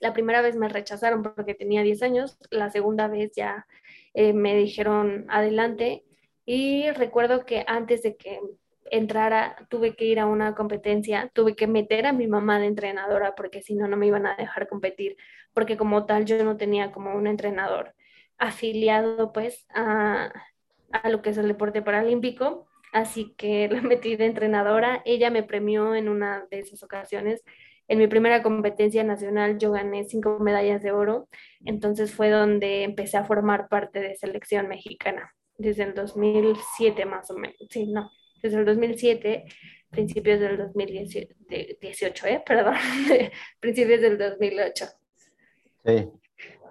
La 0.00 0.12
primera 0.12 0.42
vez 0.42 0.56
me 0.56 0.68
rechazaron 0.68 1.22
porque 1.22 1.54
tenía 1.54 1.82
10 1.82 2.02
años, 2.02 2.38
la 2.50 2.70
segunda 2.70 3.06
vez 3.06 3.32
ya 3.36 3.66
eh, 4.14 4.32
me 4.32 4.56
dijeron 4.56 5.26
adelante. 5.28 6.04
Y 6.46 6.90
recuerdo 6.90 7.44
que 7.46 7.64
antes 7.68 8.02
de 8.02 8.16
que 8.16 8.40
entrara, 8.90 9.56
tuve 9.68 9.94
que 9.94 10.04
ir 10.04 10.20
a 10.20 10.26
una 10.26 10.54
competencia, 10.54 11.30
tuve 11.32 11.54
que 11.54 11.66
meter 11.66 12.06
a 12.06 12.12
mi 12.12 12.26
mamá 12.26 12.58
de 12.58 12.66
entrenadora 12.66 13.34
porque 13.34 13.62
si 13.62 13.74
no, 13.74 13.88
no 13.88 13.96
me 13.96 14.06
iban 14.06 14.26
a 14.26 14.36
dejar 14.36 14.68
competir, 14.68 15.16
porque 15.52 15.76
como 15.76 16.06
tal 16.06 16.24
yo 16.24 16.42
no 16.44 16.56
tenía 16.56 16.92
como 16.92 17.14
un 17.14 17.26
entrenador 17.26 17.94
afiliado 18.38 19.32
pues 19.32 19.66
a, 19.74 20.32
a 20.92 21.08
lo 21.08 21.22
que 21.22 21.30
es 21.30 21.38
el 21.38 21.48
deporte 21.48 21.82
paralímpico, 21.82 22.68
así 22.92 23.34
que 23.36 23.68
la 23.70 23.82
metí 23.82 24.16
de 24.16 24.26
entrenadora, 24.26 25.02
ella 25.04 25.30
me 25.30 25.42
premió 25.42 25.94
en 25.94 26.08
una 26.08 26.46
de 26.50 26.60
esas 26.60 26.82
ocasiones. 26.82 27.44
En 27.88 27.98
mi 27.98 28.06
primera 28.06 28.42
competencia 28.42 29.02
nacional 29.02 29.58
yo 29.58 29.72
gané 29.72 30.04
cinco 30.04 30.38
medallas 30.38 30.82
de 30.82 30.92
oro, 30.92 31.28
entonces 31.64 32.14
fue 32.14 32.30
donde 32.30 32.84
empecé 32.84 33.16
a 33.16 33.24
formar 33.24 33.68
parte 33.68 34.00
de 34.00 34.14
selección 34.14 34.68
mexicana, 34.68 35.34
desde 35.58 35.82
el 35.84 35.94
2007 35.94 37.04
más 37.04 37.30
o 37.30 37.34
menos, 37.34 37.56
sí, 37.68 37.88
no, 37.88 38.10
desde 38.42 38.58
el 38.58 38.64
2007, 38.64 39.44
principios 39.90 40.40
del 40.40 40.56
2018, 40.58 42.26
¿eh? 42.26 42.42
perdón, 42.46 42.74
principios 43.60 44.00
del 44.00 44.18
2008. 44.18 44.86
Sí, 45.84 46.08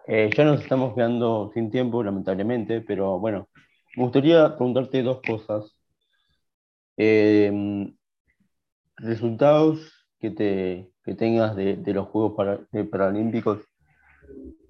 eh, 0.07 0.29
ya 0.35 0.45
nos 0.45 0.61
estamos 0.61 0.95
quedando 0.95 1.51
sin 1.53 1.69
tiempo, 1.69 2.03
lamentablemente, 2.03 2.81
pero 2.81 3.19
bueno, 3.19 3.49
me 3.95 4.03
gustaría 4.03 4.55
preguntarte 4.55 5.03
dos 5.03 5.21
cosas. 5.21 5.75
Eh, 6.97 7.51
resultados 8.97 10.07
que, 10.19 10.31
te, 10.31 10.89
que 11.03 11.13
tengas 11.15 11.55
de, 11.55 11.77
de 11.77 11.93
los 11.93 12.07
Juegos 12.07 12.33
para, 12.35 12.59
Paralímpicos, 12.89 13.61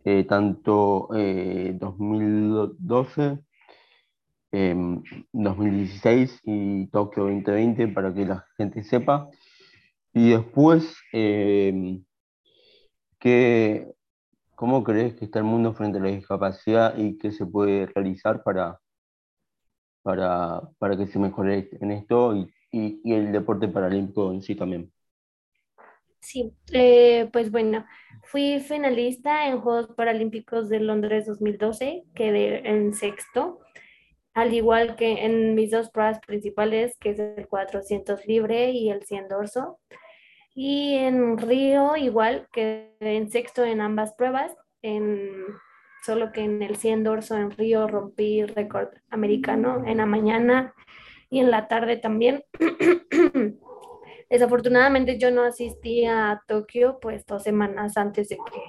eh, 0.06 0.24
tanto 0.26 1.08
2012 1.10 3.40
2016 4.52 6.42
y 6.44 6.88
Tokio 6.88 7.24
2020 7.24 7.88
para 7.90 8.14
que 8.14 8.26
la 8.26 8.46
gente 8.58 8.84
sepa. 8.84 9.30
Y 10.14 10.32
después, 10.32 10.98
eh, 11.14 12.00
¿cómo 14.56 14.84
crees 14.84 15.16
que 15.16 15.26
está 15.26 15.40
el 15.40 15.46
mundo 15.46 15.74
frente 15.74 16.00
a 16.00 16.02
la 16.02 16.10
discapacidad 16.10 16.98
y 16.98 17.18
qué 17.18 17.32
se 17.32 17.46
puede 17.46 17.86
realizar 17.88 18.44
para, 18.44 18.80
para, 20.02 20.62
para 20.80 20.98
que 20.98 21.08
se 21.08 21.20
mejore 21.20 21.70
en 21.80 21.92
esto 21.92 22.36
y, 22.36 22.52
y, 22.72 23.14
el 23.14 23.32
deporte 23.32 23.68
paralímpico 23.68 24.32
en 24.32 24.42
sí 24.42 24.56
también? 24.56 24.92
Sí, 26.22 26.54
eh, 26.74 27.30
pues 27.32 27.50
bueno, 27.52 27.86
fui 28.24 28.60
finalista 28.60 29.48
en 29.48 29.62
Juegos 29.62 29.88
Paralímpicos 29.96 30.68
de 30.68 30.82
Londres 30.82 31.26
2012, 31.28 32.04
quedé 32.14 32.68
en 32.70 32.94
sexto 32.94 33.60
al 34.40 34.54
igual 34.54 34.96
que 34.96 35.26
en 35.26 35.54
mis 35.56 35.72
dos 35.72 35.90
pruebas 35.90 36.20
principales, 36.26 36.98
que 37.00 37.12
es 37.12 37.20
el 37.20 37.48
400 37.48 38.26
libre 38.26 38.72
y 38.72 38.90
el 38.90 39.04
100 39.04 39.28
dorso. 39.28 39.80
Y 40.56 40.96
en 40.96 41.38
Río, 41.38 41.96
igual 41.96 42.48
que 42.52 42.96
en 43.00 43.30
sexto 43.32 43.64
en 43.64 43.82
ambas 43.82 44.14
pruebas, 44.14 44.56
en, 44.82 45.46
solo 46.06 46.32
que 46.32 46.42
en 46.42 46.62
el 46.62 46.78
100 46.78 47.04
dorso 47.04 47.38
en 47.38 47.52
Río 47.52 47.88
rompí 47.88 48.44
récord 48.44 48.90
americano 49.10 49.84
en 49.86 49.98
la 49.98 50.06
mañana 50.06 50.74
y 51.30 51.40
en 51.40 51.52
la 51.52 51.68
tarde 51.68 51.98
también. 51.98 52.44
Desafortunadamente 54.30 55.18
yo 55.18 55.32
no 55.32 55.44
asistí 55.44 56.06
a 56.06 56.42
Tokio 56.48 57.00
pues 57.02 57.26
dos 57.26 57.44
semanas 57.44 57.98
antes 57.98 58.30
de 58.30 58.38
que 58.38 58.62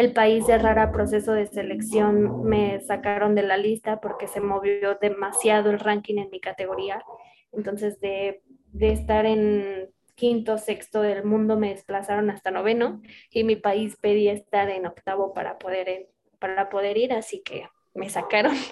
el 0.00 0.14
país 0.14 0.46
cerrara 0.46 0.92
proceso 0.92 1.32
de 1.32 1.46
selección, 1.46 2.42
me 2.44 2.80
sacaron 2.80 3.34
de 3.34 3.42
la 3.42 3.58
lista 3.58 4.00
porque 4.00 4.28
se 4.28 4.40
movió 4.40 4.94
demasiado 4.94 5.70
el 5.70 5.78
ranking 5.78 6.16
en 6.16 6.30
mi 6.30 6.40
categoría. 6.40 7.04
Entonces, 7.52 8.00
de, 8.00 8.40
estar 8.80 9.26
en 9.26 9.90
quinto, 10.14 10.56
sexto 10.56 11.02
del 11.02 11.24
mundo, 11.24 11.58
me 11.58 11.68
desplazaron 11.68 12.30
hasta 12.30 12.50
noveno 12.50 13.02
y 13.30 13.44
mi 13.44 13.56
país 13.56 13.98
pedía 14.00 14.32
estar 14.32 14.70
en 14.70 14.86
octavo 14.86 15.34
para 15.34 15.58
poder, 15.58 16.08
para 16.38 16.70
poder 16.70 16.96
ir, 16.96 17.12
así 17.12 17.42
que 17.42 17.68
me 17.94 18.08
sacaron. 18.08 18.54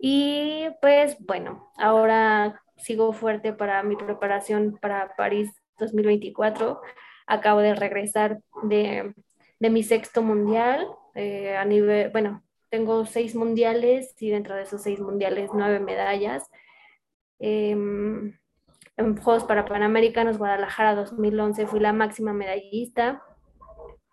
Y 0.00 0.68
pues 0.80 1.16
bueno, 1.18 1.72
ahora 1.76 2.62
sigo 2.76 3.12
fuerte 3.12 3.52
para 3.52 3.82
mi 3.82 3.96
preparación 3.96 4.78
para 4.80 5.16
París 5.16 5.50
2024. 5.80 6.80
Acabo 7.26 7.58
de 7.58 7.74
regresar 7.74 8.38
de 8.62 9.12
de 9.58 9.70
mi 9.70 9.82
sexto 9.82 10.22
mundial. 10.22 10.86
Eh, 11.14 11.56
a 11.56 11.64
nivel, 11.64 12.10
bueno, 12.10 12.42
tengo 12.68 13.06
seis 13.06 13.34
mundiales 13.34 14.14
y 14.20 14.30
dentro 14.30 14.54
de 14.54 14.62
esos 14.62 14.82
seis 14.82 15.00
mundiales 15.00 15.50
nueve 15.54 15.80
medallas. 15.80 16.50
Em, 17.38 18.38
en 18.96 19.16
Juegos 19.16 19.44
para 19.44 19.64
Panamericanos 19.64 20.38
Guadalajara 20.38 20.94
2011 20.94 21.66
fui 21.66 21.80
la 21.80 21.92
máxima 21.92 22.32
medallista. 22.32 23.22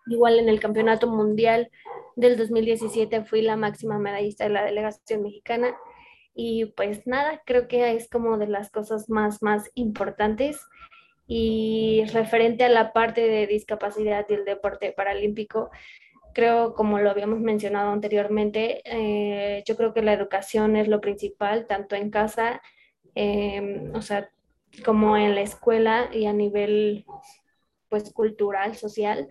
Igual 0.06 0.38
en 0.38 0.48
el 0.48 0.60
Campeonato 0.60 1.08
Mundial 1.08 1.70
del 2.14 2.36
2017 2.36 3.24
fui 3.24 3.42
la 3.42 3.56
máxima 3.56 3.98
medallista 3.98 4.44
de 4.44 4.50
la 4.50 4.64
delegación 4.64 5.22
mexicana. 5.22 5.76
Y 6.34 6.66
pues 6.66 7.06
nada, 7.06 7.42
creo 7.44 7.66
que 7.66 7.92
es 7.92 8.08
como 8.08 8.38
de 8.38 8.46
las 8.46 8.70
cosas 8.70 9.08
más, 9.08 9.42
más 9.42 9.70
importantes 9.74 10.60
y 11.26 12.04
referente 12.12 12.64
a 12.64 12.68
la 12.68 12.92
parte 12.92 13.22
de 13.22 13.46
discapacidad 13.46 14.26
y 14.28 14.34
el 14.34 14.44
deporte 14.44 14.92
paralímpico, 14.92 15.70
creo, 16.32 16.74
como 16.74 16.98
lo 16.98 17.10
habíamos 17.10 17.40
mencionado 17.40 17.90
anteriormente, 17.90 18.82
eh, 18.84 19.64
yo 19.66 19.76
creo 19.76 19.94
que 19.94 20.02
la 20.02 20.12
educación 20.12 20.76
es 20.76 20.86
lo 20.86 21.00
principal, 21.00 21.66
tanto 21.66 21.96
en 21.96 22.10
casa, 22.10 22.60
em, 23.14 23.94
o 23.94 24.02
sea, 24.02 24.30
como 24.84 25.16
en 25.16 25.34
la 25.34 25.40
escuela 25.40 26.10
y 26.12 26.26
a 26.26 26.32
nivel 26.32 27.06
pues 27.88 28.12
cultural, 28.12 28.76
social, 28.76 29.28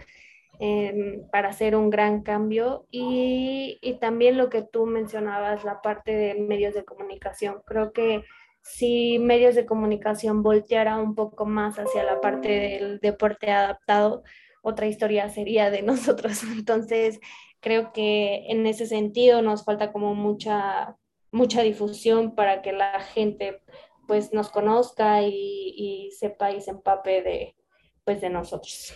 em, 0.59 1.29
para 1.29 1.49
hacer 1.49 1.75
un 1.75 1.89
gran 1.89 2.23
cambio 2.23 2.87
y, 2.89 3.77
y 3.81 3.99
también 3.99 4.37
lo 4.37 4.49
que 4.49 4.63
tú 4.63 4.85
mencionabas, 4.85 5.63
la 5.63 5.81
parte 5.81 6.11
de 6.15 6.35
medios 6.35 6.73
de 6.73 6.85
comunicación. 6.85 7.61
Creo 7.65 7.93
que 7.93 8.23
si 8.65 9.19
medios 9.19 9.53
de 9.53 9.67
comunicación 9.67 10.41
volteara 10.41 10.97
un 10.97 11.13
poco 11.13 11.45
más 11.45 11.77
hacia 11.77 12.03
la 12.03 12.19
parte 12.19 12.49
del 12.49 12.99
deporte 12.99 13.51
adaptado, 13.51 14.23
otra 14.63 14.87
historia 14.87 15.29
sería 15.29 15.69
de 15.69 15.81
nosotros. 15.83 16.41
Entonces, 16.43 17.19
creo 17.59 17.93
que 17.93 18.47
en 18.47 18.65
ese 18.65 18.87
sentido 18.87 19.43
nos 19.43 19.63
falta 19.63 19.93
como 19.93 20.15
mucha, 20.15 20.97
mucha 21.31 21.61
difusión 21.61 22.33
para 22.33 22.63
que 22.63 22.73
la 22.73 22.99
gente 23.01 23.61
pues 24.07 24.33
nos 24.33 24.49
conozca 24.49 25.21
y, 25.21 26.09
sepa 26.17 26.51
y 26.51 26.59
se 26.59 26.71
empape 26.71 27.21
de, 27.21 27.55
pues, 28.03 28.19
de 28.19 28.31
nosotros. 28.31 28.93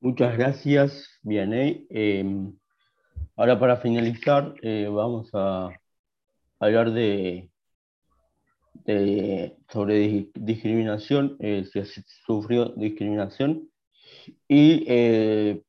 Muchas 0.00 0.36
gracias, 0.36 1.18
Vianey. 1.22 1.86
Em, 1.88 2.54
ahora 3.36 3.58
para 3.58 3.78
finalizar, 3.78 4.54
eh, 4.62 4.86
vamos 4.90 5.30
a 5.34 5.70
hablar 6.58 6.92
de, 6.92 7.49
sobre 9.68 10.30
discriminación, 10.34 11.36
eh, 11.40 11.64
si 11.70 11.78
has 11.78 11.88
sufrido 12.26 12.74
discriminación. 12.76 13.70
Y 14.48 14.84
eh, 14.88 15.62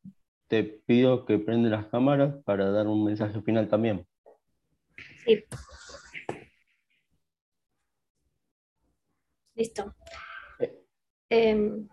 te 0.47 0.63
pido 0.63 1.25
que 1.25 1.39
prende 1.39 1.69
las 1.69 1.87
cámaras 1.87 2.35
para 2.43 2.71
dar 2.71 2.87
un 2.87 3.05
mensaje 3.05 3.41
final 3.41 3.67
también. 3.69 4.05
Sí. 5.25 5.43
Listo. 9.55 9.95
Em, 11.29 11.87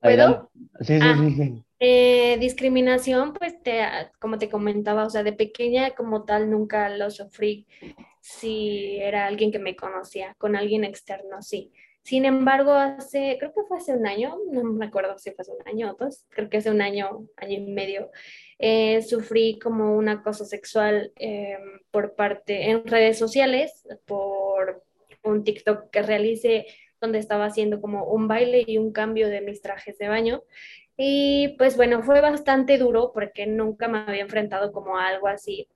¿Puedo? 0.00 0.50
Sí, 0.80 0.98
sí, 1.00 1.08
sí, 1.18 1.30
sí. 1.36 1.64
Eh, 1.82 2.36
discriminación, 2.38 3.32
pues 3.32 3.62
te, 3.62 3.82
como 4.18 4.38
te 4.38 4.50
comentaba, 4.50 5.06
o 5.06 5.10
sea, 5.10 5.22
de 5.22 5.32
pequeña 5.32 5.90
como 5.92 6.24
tal 6.24 6.50
nunca 6.50 6.90
lo 6.90 7.10
sufrí 7.10 7.66
si 8.20 8.98
era 9.00 9.26
alguien 9.26 9.50
que 9.50 9.58
me 9.58 9.76
conocía, 9.76 10.34
con 10.38 10.56
alguien 10.56 10.84
externo, 10.84 11.42
sí. 11.42 11.72
Sin 12.02 12.24
embargo, 12.24 12.72
hace, 12.72 13.36
creo 13.38 13.52
que 13.52 13.62
fue 13.68 13.76
hace 13.76 13.92
un 13.92 14.06
año, 14.06 14.38
no 14.50 14.64
me 14.64 14.86
acuerdo 14.86 15.18
si 15.18 15.32
fue 15.32 15.42
hace 15.42 15.52
un 15.52 15.68
año 15.68 15.90
o 15.90 15.96
dos, 16.02 16.26
creo 16.30 16.48
que 16.48 16.56
hace 16.56 16.70
un 16.70 16.80
año, 16.80 17.26
año 17.36 17.58
y 17.58 17.60
medio, 17.60 18.10
eh, 18.58 19.02
sufrí 19.02 19.58
como 19.58 19.96
un 19.96 20.08
acoso 20.08 20.44
sexual 20.44 21.12
eh, 21.16 21.58
por 21.90 22.14
parte 22.14 22.70
en 22.70 22.86
redes 22.86 23.18
sociales, 23.18 23.86
por 24.06 24.82
un 25.22 25.44
TikTok 25.44 25.90
que 25.90 26.02
realicé 26.02 26.66
donde 27.00 27.18
estaba 27.18 27.46
haciendo 27.46 27.80
como 27.80 28.04
un 28.04 28.28
baile 28.28 28.64
y 28.66 28.78
un 28.78 28.92
cambio 28.92 29.28
de 29.28 29.40
mis 29.40 29.62
trajes 29.62 29.98
de 29.98 30.08
baño. 30.08 30.42
Y 31.02 31.56
pues 31.56 31.78
bueno, 31.78 32.02
fue 32.02 32.20
bastante 32.20 32.76
duro 32.76 33.10
porque 33.14 33.46
nunca 33.46 33.88
me 33.88 34.00
había 34.00 34.20
enfrentado 34.20 34.70
como 34.70 34.98
a 34.98 35.06
algo 35.08 35.28
así 35.28 35.66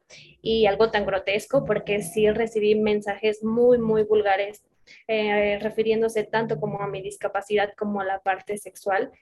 y 0.42 0.66
algo 0.66 0.90
tan 0.90 1.06
grotesco 1.06 1.64
porque 1.64 2.02
sí 2.02 2.30
recibí 2.30 2.74
mensajes 2.74 3.42
muy, 3.42 3.78
muy 3.78 4.02
vulgares 4.02 4.62
eh, 5.08 5.58
refiriéndose 5.62 6.24
tanto 6.24 6.60
como 6.60 6.82
a 6.82 6.88
mi 6.88 7.00
discapacidad 7.00 7.72
como 7.74 8.02
a 8.02 8.04
la 8.04 8.18
parte 8.18 8.58
sexual. 8.58 9.12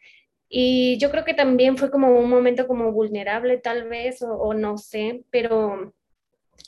Y 0.49 0.99
yo 0.99 1.13
creo 1.13 1.25
que 1.25 1.35
también 1.35 1.79
fue 1.79 1.89
como 1.89 2.19
un 2.19 2.29
momento 2.29 2.67
como 2.67 2.91
vulnerable 2.91 3.59
tal 3.59 3.89
vez 3.89 4.23
o, 4.23 4.35
o 4.35 4.55
no 4.55 4.79
sé, 4.79 5.23
pero 5.31 5.95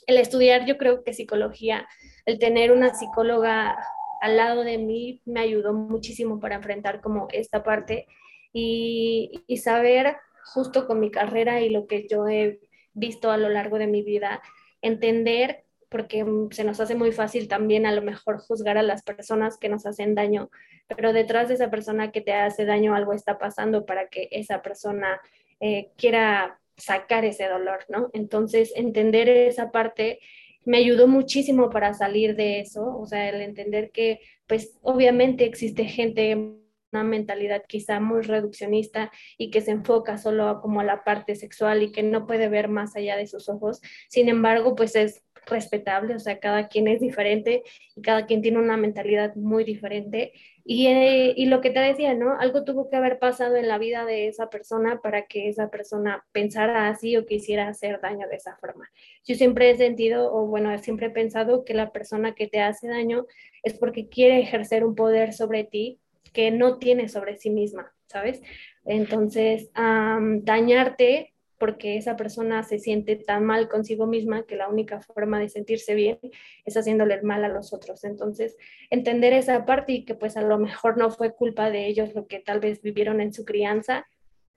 el 0.07 0.17
estudiar 0.17 0.65
yo 0.65 0.77
creo 0.77 1.03
que 1.03 1.11
psicología, 1.11 1.89
el 2.25 2.39
tener 2.39 2.71
una 2.71 2.95
psicóloga 2.95 3.77
al 4.21 4.37
lado 4.37 4.63
de 4.63 4.77
mí 4.77 5.21
me 5.25 5.41
ayudó 5.41 5.73
muchísimo 5.73 6.39
para 6.39 6.55
enfrentar 6.55 7.01
como 7.01 7.27
esta 7.33 7.63
parte 7.63 8.07
y, 8.57 9.57
saber 9.57 10.15
justo 10.53 10.87
con 10.87 11.01
mi 11.01 11.11
carrera 11.11 11.59
y 11.61 11.69
lo 11.69 11.87
que 11.87 12.07
yo 12.07 12.27
he 12.27 12.59
visto 12.93 13.29
a 13.29 13.37
lo 13.37 13.49
largo 13.49 13.77
de 13.77 13.87
mi 13.87 14.01
vida, 14.01 14.41
entender 14.81 15.65
porque 15.89 16.25
se 16.51 16.63
nos 16.63 16.79
hace 16.79 16.95
muy 16.95 17.11
fácil 17.11 17.47
también 17.47 17.85
a 17.85 17.91
lo 17.91 18.01
mejor 18.01 18.39
juzgar 18.39 18.77
a 18.77 18.83
las 18.83 19.03
personas 19.03 19.57
que 19.57 19.69
nos 19.69 19.85
hacen 19.85 20.15
daño, 20.15 20.49
pero 20.95 21.11
detrás 21.11 21.49
de 21.49 21.55
esa 21.55 21.69
persona 21.69 22.11
que 22.11 22.21
te 22.21 22.33
hace 22.33 22.65
daño 22.65 22.95
algo 22.95 23.13
está 23.13 23.37
pasando 23.37 23.85
para 23.85 24.07
que 24.07 24.29
esa 24.31 24.61
persona 24.61 25.19
eh, 25.59 25.91
quiera 25.97 26.59
sacar 26.77 27.25
ese 27.25 27.47
dolor, 27.47 27.79
¿no? 27.89 28.09
Entonces, 28.13 28.71
entender 28.75 29.29
esa 29.29 29.71
parte 29.71 30.19
me 30.63 30.77
ayudó 30.77 31.07
muchísimo 31.07 31.69
para 31.69 31.93
salir 31.93 32.35
de 32.35 32.61
eso, 32.61 32.97
o 32.97 33.05
sea, 33.05 33.29
el 33.29 33.41
entender 33.41 33.91
que 33.91 34.21
pues 34.47 34.77
obviamente 34.81 35.45
existe 35.45 35.85
gente 35.85 36.55
una 36.95 37.03
mentalidad 37.03 37.63
quizá 37.67 37.99
muy 37.99 38.21
reduccionista 38.21 39.11
y 39.37 39.51
que 39.51 39.61
se 39.61 39.71
enfoca 39.71 40.17
solo 40.17 40.61
como 40.61 40.79
a 40.79 40.83
la 40.83 41.03
parte 41.03 41.35
sexual 41.35 41.83
y 41.83 41.91
que 41.91 42.03
no 42.03 42.25
puede 42.25 42.47
ver 42.47 42.69
más 42.69 42.95
allá 42.95 43.17
de 43.17 43.27
sus 43.27 43.49
ojos. 43.49 43.81
Sin 44.07 44.29
embargo, 44.29 44.75
pues 44.75 44.95
es 44.95 45.25
respetable, 45.47 46.15
o 46.15 46.19
sea, 46.19 46.39
cada 46.39 46.67
quien 46.67 46.87
es 46.87 46.99
diferente 46.99 47.63
y 47.95 48.01
cada 48.01 48.25
quien 48.25 48.41
tiene 48.41 48.59
una 48.59 48.77
mentalidad 48.77 49.35
muy 49.35 49.63
diferente. 49.63 50.33
Y, 50.63 50.87
eh, 50.87 51.33
y, 51.35 51.45
lo 51.45 51.61
que 51.61 51.69
te 51.69 51.79
decía, 51.79 52.15
¿no? 52.15 52.39
Algo 52.39 52.63
tuvo 52.63 52.89
que 52.89 52.95
haber 52.95 53.19
pasado 53.19 53.55
en 53.55 53.67
la 53.67 53.77
vida 53.77 54.03
de 54.03 54.27
esa 54.27 54.49
persona 54.49 54.99
para 55.01 55.27
que 55.27 55.47
esa 55.47 55.69
persona 55.69 56.25
pensara 56.31 56.87
así 56.89 57.15
o 57.17 57.25
quisiera 57.25 57.67
hacer 57.67 58.01
daño 58.01 58.27
de 58.27 58.37
esa 58.37 58.55
forma. 58.57 58.89
Yo 59.27 59.35
siempre 59.35 59.69
he 59.69 59.77
sentido, 59.77 60.33
o 60.33 60.47
bueno, 60.47 60.75
siempre 60.79 61.07
he 61.07 61.11
pensado 61.11 61.65
que 61.65 61.75
la 61.75 61.91
persona 61.91 62.33
que 62.33 62.47
te 62.47 62.61
hace 62.61 62.87
daño 62.87 63.27
es 63.61 63.77
porque 63.77 64.09
quiere 64.09 64.39
ejercer 64.39 64.83
un 64.83 64.95
poder 64.95 65.33
sobre 65.33 65.65
ti 65.65 65.99
que 66.35 66.51
no 66.51 66.77
tiene 66.77 67.07
sobre 67.07 67.37
sí 67.37 67.49
misma, 67.49 67.91
¿sabes? 68.07 68.41
Entonces, 68.83 69.71
dañarte 69.73 71.33
porque 71.57 71.95
esa 71.95 72.17
persona 72.17 72.61
se 72.63 72.79
siente 72.79 73.15
tan 73.15 73.45
mal 73.45 73.69
consigo 73.69 74.05
misma 74.05 74.43
que 74.43 74.57
la 74.57 74.67
única 74.67 74.99
forma 74.99 75.39
de 75.39 75.47
sentirse 75.47 75.95
bien 75.95 76.19
es 76.65 76.75
haciéndole 76.75 77.21
mal 77.21 77.45
a 77.45 77.47
los 77.47 77.73
otros. 77.73 78.03
Entonces, 78.03 78.57
entender 78.89 79.31
esa 79.31 79.65
parte 79.65 79.93
y 79.93 80.05
que 80.05 80.15
pues 80.15 80.35
a 80.35 80.41
lo 80.41 80.59
mejor 80.59 80.97
no 80.97 81.09
fue 81.09 81.33
culpa 81.33 81.71
de 81.71 81.87
ellos 81.87 82.13
lo 82.13 82.27
que 82.27 82.39
tal 82.39 82.59
vez 82.59 82.81
vivieron 82.81 83.21
en 83.21 83.33
su 83.33 83.45
crianza, 83.45 84.05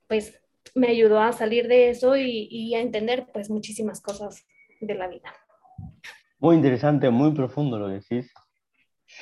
pues 0.09 0.43
me 0.75 0.89
ayudó 0.89 1.21
a 1.21 1.33
salir 1.33 1.69
de 1.69 1.91
eso 1.91 2.17
y, 2.17 2.75
a 2.75 2.81
entender 2.81 3.27
pues 3.33 3.49
muchísimas 3.49 4.01
cosas 4.01 4.45
de 4.81 4.95
la 4.95 5.07
vida. 5.07 5.33
Muy 6.41 6.57
interesante, 6.57 7.09
muy 7.11 7.33
profundo 7.33 7.79
lo 7.79 7.89
decís. 7.89 8.33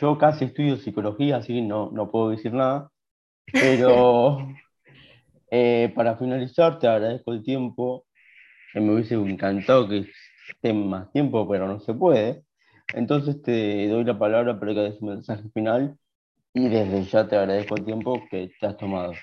Yo 0.01 0.19
casi 0.19 0.45
estudio 0.47 0.77
psicología, 0.77 1.37
así 1.39 1.55
que 1.55 1.63
no, 1.63 1.91
no 1.93 2.11
puedo 2.11 2.31
decir 2.31 2.53
nada, 2.53 2.91
pero 3.59 4.49
Eh, 5.51 5.93
para 5.95 6.17
finalizar, 6.17 6.79
te 6.79 6.89
agradezco 6.89 7.33
el 7.33 7.43
tiempo. 7.43 8.07
me 8.75 8.93
hubiese 8.95 9.15
encantado 9.17 9.89
que 9.89 10.07
esté 10.51 10.73
más 10.75 11.11
tiempo, 11.13 11.49
pero 11.49 11.69
no 11.69 11.81
se 11.81 11.95
puede. 11.95 12.45
Entonces 12.95 13.43
te 13.43 13.89
doy 13.89 14.05
la 14.05 14.19
palabra 14.19 14.59
para 14.61 14.75
que 14.75 14.81
des 14.81 15.03
un 15.03 15.11
mensaje 15.11 15.45
final 15.55 15.97
y 16.55 16.69
desde 16.69 17.05
ya 17.07 17.29
te 17.29 17.37
agradezco 17.37 17.77
el 17.77 17.85
tiempo 17.87 18.23
que 18.31 18.53
te 18.61 18.67
has 18.67 18.77
tomado. 18.79 19.15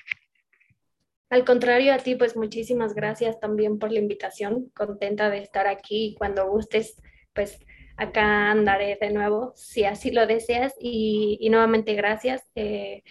Al 1.30 1.44
contrario 1.46 1.94
a 1.94 1.98
ti, 1.98 2.16
pues 2.16 2.38
muchísimas 2.38 2.94
gracias 2.94 3.40
también 3.40 3.80
por 3.80 3.92
la 3.92 4.00
invitación. 4.00 4.70
Contenta 4.76 5.30
de 5.30 5.40
estar 5.40 5.68
aquí 5.68 6.16
cuando 6.18 6.48
gustes, 6.50 6.96
pues 7.34 7.60
acá 7.98 8.52
andaré 8.52 8.98
de 9.00 9.12
nuevo, 9.12 9.54
si 9.56 9.86
así 9.86 10.12
lo 10.12 10.28
deseas. 10.28 10.74
Y, 10.80 11.48
nuevamente 11.50 11.94
gracias. 11.94 12.44
Eh, 12.56 13.04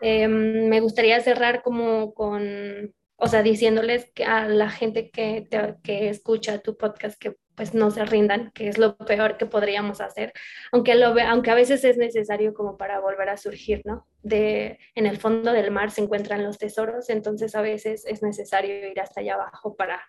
Em, 0.00 0.68
me 0.68 0.80
gustaría 0.80 1.20
cerrar 1.20 1.62
como 1.62 2.14
con, 2.14 2.94
o 3.16 3.28
sea, 3.28 3.42
diciéndoles 3.42 4.10
que 4.12 4.24
a 4.24 4.48
la 4.48 4.70
gente 4.70 5.10
que, 5.10 5.46
que 5.82 6.08
escucha 6.08 6.58
tu 6.60 6.76
podcast 6.76 7.18
que 7.20 7.36
pues 7.54 7.74
no 7.74 7.90
se 7.90 8.06
rindan, 8.06 8.50
que 8.52 8.68
es 8.68 8.78
lo 8.78 8.96
peor 8.96 9.36
que 9.36 9.44
podríamos 9.44 10.00
hacer, 10.00 10.32
aunque, 10.72 10.94
lo, 10.94 11.14
aunque 11.28 11.50
a 11.50 11.54
veces 11.54 11.84
es 11.84 11.98
necesario 11.98 12.54
como 12.54 12.78
para 12.78 13.00
volver 13.00 13.28
a 13.28 13.36
surgir, 13.36 13.82
¿no? 13.84 14.06
De, 14.22 14.78
en 14.94 15.04
el 15.06 15.18
fondo 15.18 15.52
del 15.52 15.70
mar 15.70 15.90
se 15.90 16.00
encuentran 16.00 16.42
los 16.42 16.56
tesoros, 16.56 17.10
entonces 17.10 17.54
a 17.54 17.60
veces 17.60 18.06
es 18.06 18.22
necesario 18.22 18.88
ir 18.88 18.98
hasta 18.98 19.20
allá 19.20 19.34
abajo 19.34 19.76
para, 19.76 20.00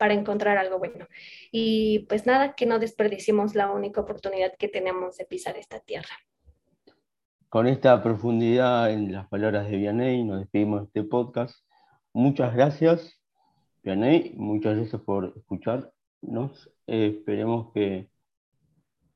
para 0.00 0.14
encontrar 0.14 0.56
algo 0.56 0.78
bueno. 0.78 1.06
Y 1.52 2.06
pues 2.08 2.24
nada, 2.24 2.54
que 2.54 2.64
no 2.64 2.78
desperdicimos 2.78 3.54
la 3.54 3.70
única 3.70 4.00
oportunidad 4.00 4.56
que 4.58 4.66
tenemos 4.66 5.18
de 5.18 5.26
pisar 5.26 5.58
esta 5.58 5.78
tierra. 5.78 6.16
Con 7.50 7.66
esta 7.66 8.02
profundidad 8.02 8.90
en 8.90 9.12
las 9.12 9.28
palabras 9.28 9.68
de 9.68 9.76
Vianney 9.76 10.24
nos 10.24 10.40
despedimos 10.40 10.80
de 10.80 10.86
este 10.86 11.02
podcast. 11.02 11.54
Muchas 12.14 12.54
gracias, 12.54 13.20
Vianney, 13.82 14.32
muchas 14.38 14.78
gracias 14.78 15.02
por 15.02 15.34
escucharnos. 15.36 16.72
Eh, 16.86 17.16
esperemos 17.18 17.70
que 17.74 18.08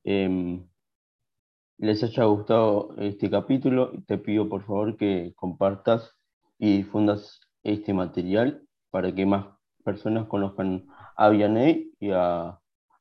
em, 0.05 0.69
les 1.79 2.05
haya 2.05 2.25
gustado 2.25 2.95
este 2.99 3.31
capítulo. 3.31 3.93
Te 4.07 4.19
pido 4.19 4.51
por 4.51 4.63
favor 4.67 4.99
que 4.99 5.33
compartas 5.35 6.15
y 6.59 6.77
difundas 6.77 7.41
este 7.63 7.95
material 7.95 8.69
para 8.91 9.15
que 9.15 9.25
más 9.25 9.54
personas 9.85 10.29
conozcan 10.29 10.87
a 11.17 11.31
Vianney 11.31 11.93
y 12.01 12.11
a, 12.13 12.49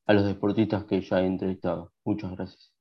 a 0.08 0.14
los 0.14 0.26
deportistas 0.26 0.86
que 0.86 1.02
ya 1.02 1.22
he 1.22 1.28
entrevistado. 1.28 1.94
Muchas 2.06 2.32
gracias. 2.34 2.74